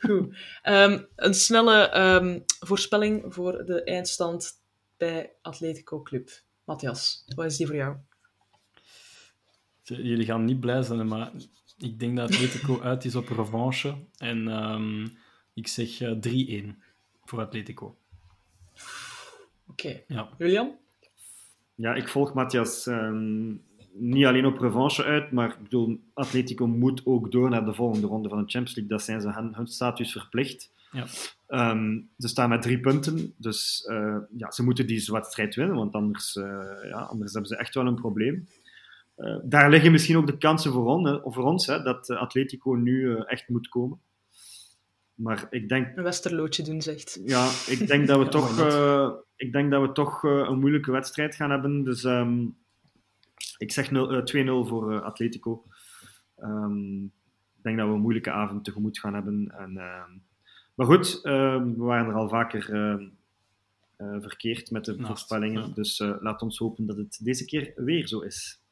[0.06, 0.36] goed.
[0.64, 4.52] Um, een snelle um, voorspelling voor de eindstand
[4.96, 6.30] bij Atletico Club.
[6.64, 7.96] Matthias, wat is die voor jou?
[9.82, 11.30] Jullie gaan niet blij zijn, maar
[11.78, 13.94] ik denk dat Atletico uit is op revanche.
[14.18, 15.16] En um,
[15.54, 16.76] ik zeg uh, 3-1
[17.24, 17.96] voor Atletico.
[19.66, 19.86] Oké.
[19.86, 20.04] Okay.
[20.08, 20.28] Ja.
[20.38, 20.70] William?
[21.74, 23.62] Ja, ik volg Matthias um,
[23.92, 28.06] niet alleen op revanche uit, maar ik bedoel, Atletico moet ook door naar de volgende
[28.06, 28.96] ronde van de Champions League.
[28.96, 30.72] Dat zijn ze hun, hun status verplicht.
[30.90, 31.06] Ja.
[31.70, 35.94] Um, ze staan met drie punten, dus uh, ja, ze moeten die wedstrijd winnen, want
[35.94, 36.44] anders, uh,
[36.88, 38.48] ja, anders hebben ze echt wel een probleem.
[39.16, 43.00] Uh, daar liggen misschien ook de kansen voor, on, voor ons, hè, dat Atletico nu
[43.00, 44.00] uh, echt moet komen.
[45.14, 45.96] Maar ik denk...
[45.96, 47.20] Een westerlootje doen, zegt.
[47.24, 51.34] Ja, ik denk dat we toch, uh, ik denk dat we toch een moeilijke wedstrijd
[51.34, 51.84] gaan hebben.
[51.84, 52.56] Dus um,
[53.58, 53.92] ik zeg 2-0
[54.44, 55.64] voor Atletico.
[56.42, 57.04] Um,
[57.56, 59.54] ik denk dat we een moeilijke avond tegemoet gaan hebben.
[59.58, 59.72] En,
[60.74, 62.64] maar goed, we waren er al vaker
[63.96, 65.68] verkeerd met de voorspellingen.
[65.68, 65.74] ja.
[65.74, 68.64] Dus laat ons hopen dat het deze keer weer zo is.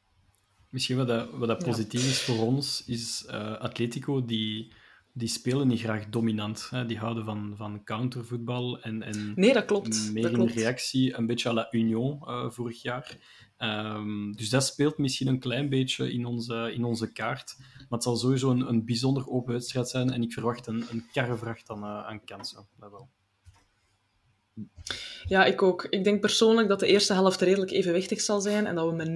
[0.69, 4.73] Misschien wat dat, wat dat positief is voor ons, is uh, Atletico, die,
[5.13, 6.67] die spelen niet graag dominant.
[6.69, 6.85] Hè?
[6.85, 10.11] Die houden van, van countervoetbal en, en Nee, dat klopt.
[10.13, 10.53] meer dat in klopt.
[10.53, 13.17] reactie, een beetje à la Union uh, vorig jaar.
[13.59, 17.55] Um, dus dat speelt misschien een klein beetje in onze, in onze kaart.
[17.57, 21.05] Maar het zal sowieso een, een bijzonder open wedstrijd zijn en ik verwacht een, een
[21.13, 22.67] karrevracht aan, uh, aan kansen.
[22.79, 23.09] Dat wel.
[25.27, 25.83] Ja, ik ook.
[25.89, 29.09] Ik denk persoonlijk dat de eerste helft redelijk evenwichtig zal zijn en dat we met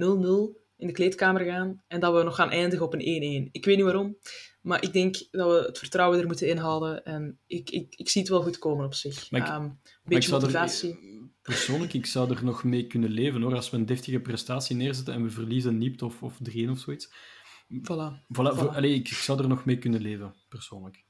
[0.54, 3.50] 0-0 in de kleedkamer gaan en dat we nog gaan eindigen op een 1-1.
[3.52, 4.16] Ik weet niet waarom,
[4.60, 8.20] maar ik denk dat we het vertrouwen er moeten inhalen en ik, ik, ik zie
[8.20, 9.30] het wel goed komen op zich.
[9.30, 10.90] Maar ik, um, een beetje zou motivatie.
[10.90, 13.54] Er, persoonlijk, ik zou er nog mee kunnen leven hoor.
[13.54, 17.08] Als we een deftige prestatie neerzetten en we verliezen niet of, of 3-1 of zoiets.
[17.70, 18.26] Voilà.
[18.36, 21.04] Voilà, allee, ik, ik zou er nog mee kunnen leven, persoonlijk.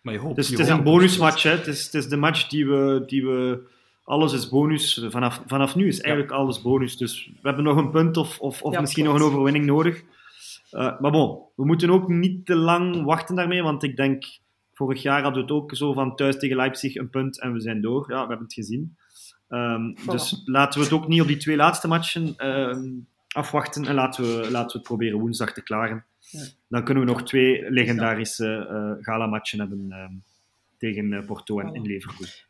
[0.00, 0.36] Maar je hoopt...
[0.36, 1.42] Dus je het is hoopt een bonusmatch.
[1.42, 1.50] Hè.
[1.50, 3.68] Het, is, het is de match die we, die we...
[4.06, 5.06] Alles is bonus.
[5.08, 6.96] Vanaf, vanaf nu is eigenlijk alles bonus.
[6.96, 9.18] Dus we hebben nog een punt of, of, of Ja, misschien klopt.
[9.18, 10.02] nog een overwinning nodig.
[10.70, 13.62] Eh, maar bon, we moeten ook niet te lang wachten daarmee.
[13.62, 14.24] Want ik denk,
[14.74, 17.60] vorig jaar hadden we het ook zo van thuis tegen Leipzig een punt en we
[17.60, 18.04] zijn door.
[18.08, 18.96] Ja, we hebben het gezien.
[19.48, 22.88] Ehm, Dus laten we het ook niet op die twee laatste matchen ehm,
[23.28, 23.84] afwachten.
[23.86, 26.04] En laten we, laten we het proberen woensdag te klaren.
[26.20, 26.44] Ja.
[26.68, 30.12] Dan kunnen we nog twee legendarische eh gala-matchen hebben ehm,
[30.78, 31.72] tegen eh, Porto en Voilà.
[31.74, 32.44] in Leverkusen.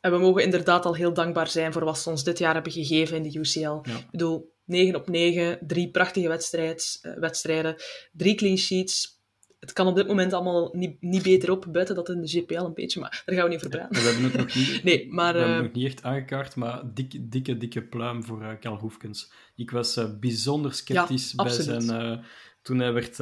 [0.00, 2.72] En we mogen inderdaad al heel dankbaar zijn voor wat ze ons dit jaar hebben
[2.72, 3.60] gegeven in de UCL.
[3.60, 3.96] Ja.
[3.98, 7.76] Ik bedoel, 9 op 9, drie prachtige wedstrijd, eh, wedstrijden,
[8.12, 9.18] drie clean sheets.
[9.58, 12.64] Het kan op dit moment allemaal niet, niet beter op, buiten dat in de GPL
[12.64, 14.02] een beetje, maar daar gaan we niet over praten.
[14.02, 16.56] We hebben het nog niet, Nee, maar, we hebben het eh, nog niet echt aangekaart,
[16.56, 19.32] maar dikke, dikke, dikke pluim voor Karl Hoefkens.
[19.56, 22.24] Ik was bijzonder sceptisch bij zijn...
[22.62, 23.20] toen hij werd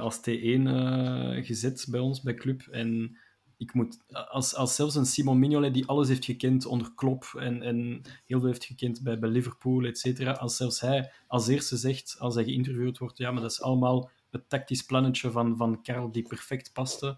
[0.00, 2.62] als T1 eh, gezet bij ons, bij Club.
[2.70, 3.18] En
[3.56, 3.98] ik moet...
[4.28, 8.38] Als, als zelfs een Simon Mignolet, die alles heeft gekend onder Klopp en, en heel
[8.38, 12.34] veel heeft gekend bij, bij Liverpool, et cetera, als zelfs hij als eerste zegt, als
[12.34, 16.26] hij geïnterviewd wordt, ja, maar dat is allemaal het tactisch plannetje van, van Karel die
[16.28, 17.16] perfect paste.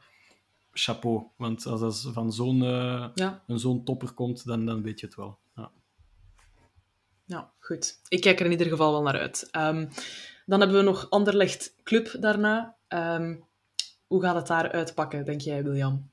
[0.73, 1.27] Chapeau.
[1.37, 5.07] Want als dat van zo'n eh, ja, een zo'n topper komt, dan, dan weet je
[5.07, 5.39] het wel.
[5.57, 5.71] Ja.
[7.25, 8.01] ja, goed.
[8.09, 9.49] Ik kijk er in ieder geval wel naar uit.
[9.51, 9.89] Ehm,
[10.47, 12.77] dan hebben we nog Anderlecht Club daarna.
[12.89, 13.37] Ehm,
[14.07, 16.11] hoe gaat het daar uitpakken, denk jij, William?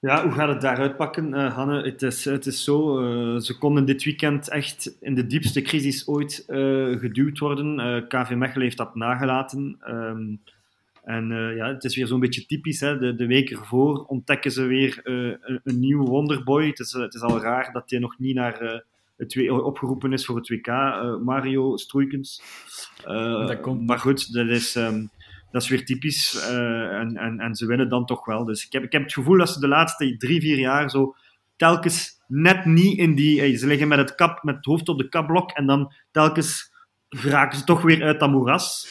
[0.00, 1.82] Ja, hoe gaat het daaruit pakken, eh, Hanne?
[1.82, 6.08] Het is, het is zo, eh, ze konden dit weekend echt in de diepste crisis
[6.08, 6.58] ooit eh,
[6.98, 7.76] geduwd worden.
[8.08, 9.76] KV Mechelen heeft dat nagelaten.
[9.80, 10.22] Ehm,
[11.04, 12.80] en ja, het is weer zo'n beetje typisch.
[12.80, 12.98] Hè?
[12.98, 16.66] De, de week ervoor ontdekken ze weer een, een nieuwe wonderboy.
[16.66, 18.82] Het is, het is al raar dat hij nog niet naar
[19.16, 20.66] het W- opgeroepen is voor het WK.
[21.24, 22.42] Mario Stroeikens.
[23.04, 24.76] Dat komt- Maar goed, dat is...
[24.76, 25.04] ehm,
[25.50, 26.34] dat is weer typisch.
[26.40, 28.44] eh, en, en, en ze winnen dan toch wel.
[28.44, 31.14] Dus ik heb, ik heb het gevoel dat ze de laatste drie, vier jaar zo
[31.56, 33.40] telkens net niet in die...
[33.42, 36.72] eh, ze liggen met het, kap, met het hoofd op de kapblok en dan telkens
[37.08, 38.88] geraken ze toch weer uit dat moeras.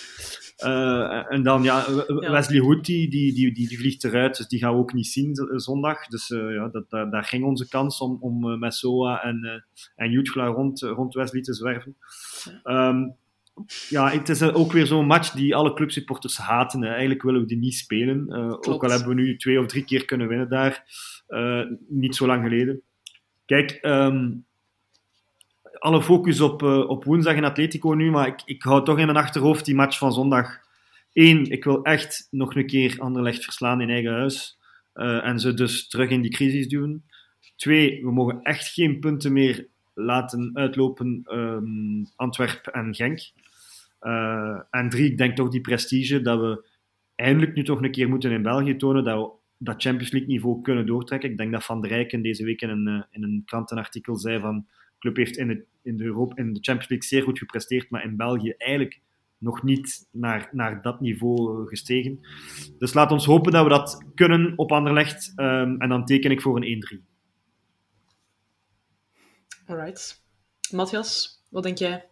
[0.60, 1.86] Eh, en dan, ja.
[2.08, 5.32] Wesley Hood, die, die, die, die, vliegt eruit, dus die gaan we ook niet zien
[5.56, 6.08] zondag.
[6.08, 9.62] Dus ja, dat, daar, daar ging onze kans om, om eh, met Soa en, eh
[9.96, 11.96] en Jutgla rond, rond Wesley te zwerven.
[12.64, 13.10] Ehm,
[13.90, 16.82] ja, het is eh, ook weer zo'n match die alle clubsupporters haten.
[16.82, 16.90] hè.
[16.90, 18.28] Eigenlijk willen we die niet spelen.
[18.30, 20.84] Eh, ook al hebben we nu twee of drie keer kunnen winnen daar.
[21.28, 22.82] eh, niet zo lang geleden.
[23.46, 24.32] Kijk, ehm,
[25.80, 29.18] alle focus op, op woensdag in Atletico nu, maar ik, ik hou toch in mijn
[29.18, 30.60] achterhoofd die match van zondag.
[31.14, 34.58] Eén, ik wil echt nog een keer Anderlecht verslaan in eigen huis.
[34.94, 37.04] en ze dus terug in die crisis duwen.
[37.56, 43.20] Twee, we mogen echt geen punten meer laten uitlopen ehm Antwerp en Genk.
[44.00, 46.70] Eh, en drie, ik denk toch die prestige dat we
[47.16, 50.62] eindelijk nu toch een keer moeten in België tonen dat we dat Champions League niveau
[50.62, 51.30] kunnen doortrekken.
[51.30, 54.40] Ik denk dat Van der Rijken deze week in een, eh, in een krantenartikel zei
[54.40, 57.38] van de club heeft in de, in, de Europa, in de Champions League zeer goed
[57.38, 59.02] gepresteerd, maar in België eigenlijk
[59.38, 62.20] nog niet naar, naar dat niveau eh, gestegen.
[62.78, 65.34] Dus laat ons hopen dat we dat kunnen op Anderlecht.
[65.36, 67.04] ehm en dan teken ik voor een 1-3.
[69.66, 70.24] Alright.
[70.72, 72.10] Matthias, wat denk jij?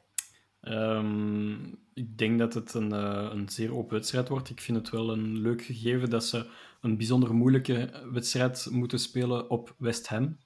[0.70, 1.54] Ehm,
[1.94, 4.50] ik denk dat het een, eh, een zeer open wedstrijd wordt.
[4.50, 6.46] Ik vind het wel een leuk gegeven dat ze
[6.82, 10.38] een bijzonder moeilijke wedstrijd moeten spelen op West Ham.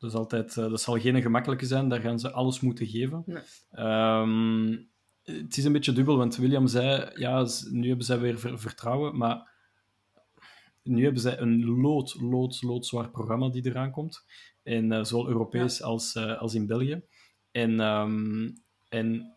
[0.00, 3.22] Is altijd, eh, dat zal geen gemakkelijke zijn, daar gaan ze alles moeten geven.
[3.26, 3.42] Nee.
[3.70, 4.76] Ehm,
[5.22, 9.16] het is een beetje dubbel, want William zei, ja, nu hebben zij weer ver- vertrouwen,
[9.16, 9.54] maar
[10.82, 14.24] nu hebben zij een lood, lood, loodzwaar programma die eraan komt.
[14.62, 17.02] En zowel Europees als, als in België.
[17.50, 18.48] En, ehm,
[18.96, 19.36] en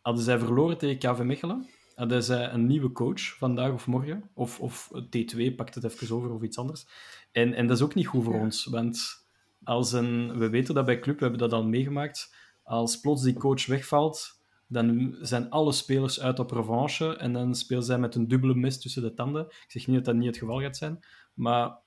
[0.00, 4.60] hadden zij verloren tegen KV Mechelen, hadden zij een nieuwe coach vandaag of morgen, of,
[4.60, 6.86] of T2 pakt het even over of iets anders.
[7.32, 8.40] En, en dat is ook niet goed voor Ja.
[8.40, 9.26] ons, want
[9.64, 13.34] als een, we weten dat bij Club, we hebben dat al meegemaakt, als plots die
[13.34, 18.28] coach wegvalt, dan zijn alle spelers uit op revanche en dan spelen zij met een
[18.28, 19.46] dubbele mes tussen de tanden.
[19.46, 21.78] Ik zeg niet dat dat niet het geval gaat zijn, maar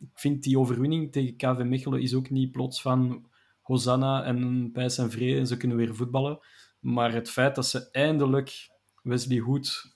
[0.00, 3.26] ik vind die overwinning tegen KV Mechelen is ook niet plots van
[3.64, 6.38] Hosanna en pijs en vrede en ze kunnen weer voetballen.
[6.80, 8.70] Maar het feit dat ze eindelijk
[9.02, 9.94] Wesley Hood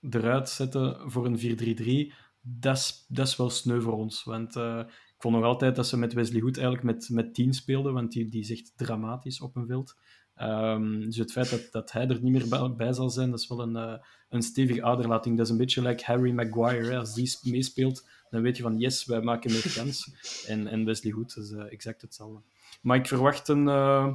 [0.00, 4.24] eruit zetten voor een 4-3-3, dat is, wel sneu voor ons.
[4.24, 7.52] Want eh, ik vond nog altijd dat ze met Wesley Hood eigenlijk met, met 10
[7.52, 9.96] speelden, want die, die is dramatisch op een veld.
[10.34, 13.48] Ehm, dus het feit dat, dat hij er niet meer bij, zal zijn, dat is
[13.48, 13.94] wel een, uh,
[14.28, 15.36] een stevige aderlating.
[15.36, 16.98] Dat is een beetje like Harry Maguire.
[16.98, 20.12] Als die meespeelt, dan weet je van yes, wij maken meer kans.
[20.46, 22.42] En, en Wesley Goed is uh, exact hetzelfde.
[22.80, 24.14] Maar ik verwacht een, uh,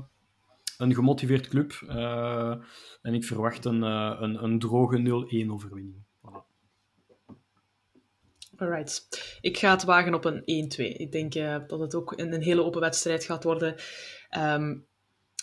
[0.78, 1.72] een gemotiveerd club.
[3.02, 6.04] en ik verwacht een, een, een droge 0-1 overwinning.
[8.58, 9.08] Alright.
[9.42, 10.44] Ik ga het wagen op een 1-2.
[10.78, 11.34] Ik denk
[11.68, 13.76] dat het ook een, hele open wedstrijd gaat worden.
[14.38, 14.86] Um,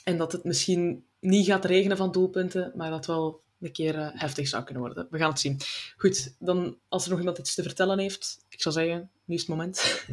[0.05, 4.09] en dat het misschien niet gaat regenen van doelpunten, maar dat wel een keer uh,
[4.13, 5.07] heftig zou kunnen worden.
[5.11, 5.61] We gaan het zien.
[5.97, 9.41] Goed, dan als er nog iemand iets te vertellen heeft, ik zou zeggen, nu is
[9.41, 10.05] het moment.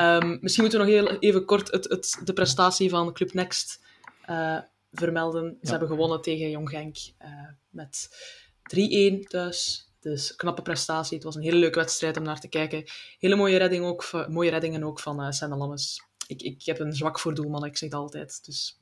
[0.00, 3.80] um, misschien moeten we nog heel, even kort het, het, de prestatie van Club Next
[4.30, 4.58] uh,
[4.92, 5.50] vermelden.
[5.50, 5.70] Ze ja.
[5.70, 6.96] hebben gewonnen tegen Jong Genk
[7.70, 8.08] met
[8.76, 9.90] 3-1 thuis.
[10.00, 11.14] Dus knappe prestatie.
[11.14, 12.84] Het was een hele leuke wedstrijd om naar te kijken.
[13.18, 16.02] Hele mooie, redding ook, mooie reddingen ook van uh, Senne Lammes.
[16.26, 18.44] Ik, ik heb een zwak voor doelman, ik zeg dat altijd.
[18.44, 18.80] Dus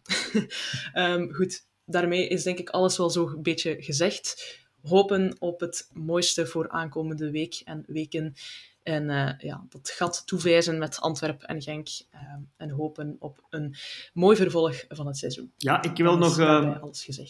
[0.95, 4.59] um, goed, daarmee is denk ik alles wel zo'n beetje gezegd.
[4.83, 8.35] Hopen op het mooiste voor aankomende week en weken.
[8.83, 11.89] En uh, ja, dat gat toewijzen met Antwerpen en Genk.
[12.15, 12.21] Uh,
[12.57, 13.75] en hopen op een
[14.13, 15.53] mooi vervolg van het seizoen.
[15.57, 16.77] Ja, ik wil nog uh,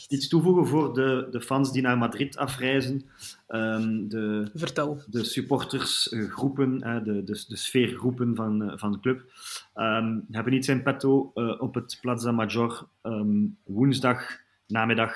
[0.08, 3.10] iets toevoegen voor de, de fans die naar Madrid afreizen.
[3.48, 5.02] Um, de, Vertel.
[5.06, 9.32] De supportersgroepen, de, de, de sfeergroepen van, van de club,
[9.74, 15.14] um, hebben iets in petto op het Plaza Major um, woensdag namiddag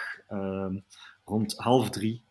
[1.24, 2.22] rond half drie.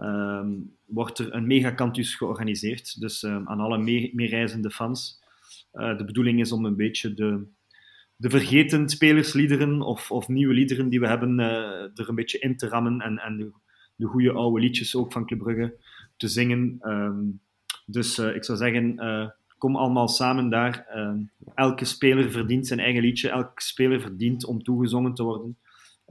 [0.00, 3.00] Um, wordt er een megacantus georganiseerd.
[3.00, 3.78] Dus um, aan alle
[4.12, 5.22] meereizende fans.
[5.72, 7.46] Uh, de bedoeling is om een beetje de,
[8.16, 11.46] de vergeten spelersliederen of, of nieuwe liederen die we hebben uh,
[11.98, 13.52] er een beetje in te rammen en, en de,
[13.96, 15.76] de goede oude liedjes ook van Club Brugge
[16.16, 16.80] te zingen.
[17.86, 18.96] Dus uh, ik zou zeggen,
[19.58, 20.86] kom allemaal samen daar.
[21.54, 23.28] elke speler verdient zijn eigen liedje.
[23.28, 25.58] Elke speler verdient om toegezongen te worden.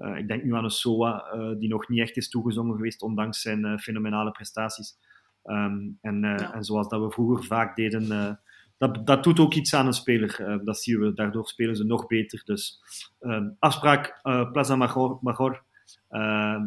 [0.01, 3.01] Uh, ik denk nu aan een SOA, uh, die nog niet echt is toegezongen geweest,
[3.01, 4.97] ondanks zijn uh, fenomenale prestaties.
[5.43, 6.53] Um, en, ja.
[6.53, 8.39] en, zoals dat we vroeger vaak deden,
[8.77, 10.61] dat, dat doet ook iets aan een speler.
[10.63, 12.41] dat zien we, daardoor spelen ze nog beter.
[12.45, 12.81] Dus
[13.19, 14.19] um, afspraak
[14.51, 15.63] Plaza Major, Major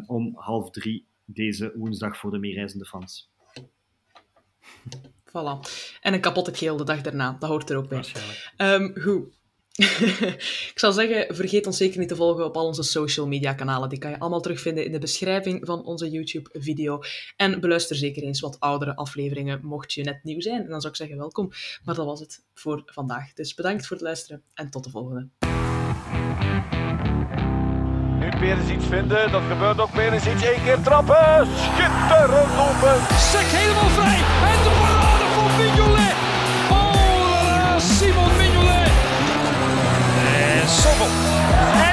[0.07, 3.31] om half drie deze woensdag voor de meereizende fans.
[5.27, 5.59] Voilà.
[6.01, 8.05] En een kapotte keel de dag daarna, dat hoort er ook bij.
[8.57, 9.34] Um, goed.
[10.71, 13.89] ik zou zeggen, vergeet ons zeker niet te volgen op al onze social media kanalen.
[13.89, 16.99] Die kan je allemaal terugvinden in de beschrijving van onze YouTube-video.
[17.35, 20.63] En beluister zeker eens wat oudere afleveringen, mocht je net nieuw zijn.
[20.63, 21.51] En dan zou ik zeggen, welkom.
[21.83, 23.33] Maar dat was het voor vandaag.
[23.33, 25.29] Dus bedankt voor het luisteren en tot de volgende.
[28.19, 30.43] Nu Perens iets vinden, dat gebeurt ook Perens iets.
[30.43, 32.97] Eén keer trappen, schitterend open.
[33.17, 34.19] Sek helemaal vrij
[34.51, 36.24] en de parade van Mignolet.
[40.67, 41.84] Sobel.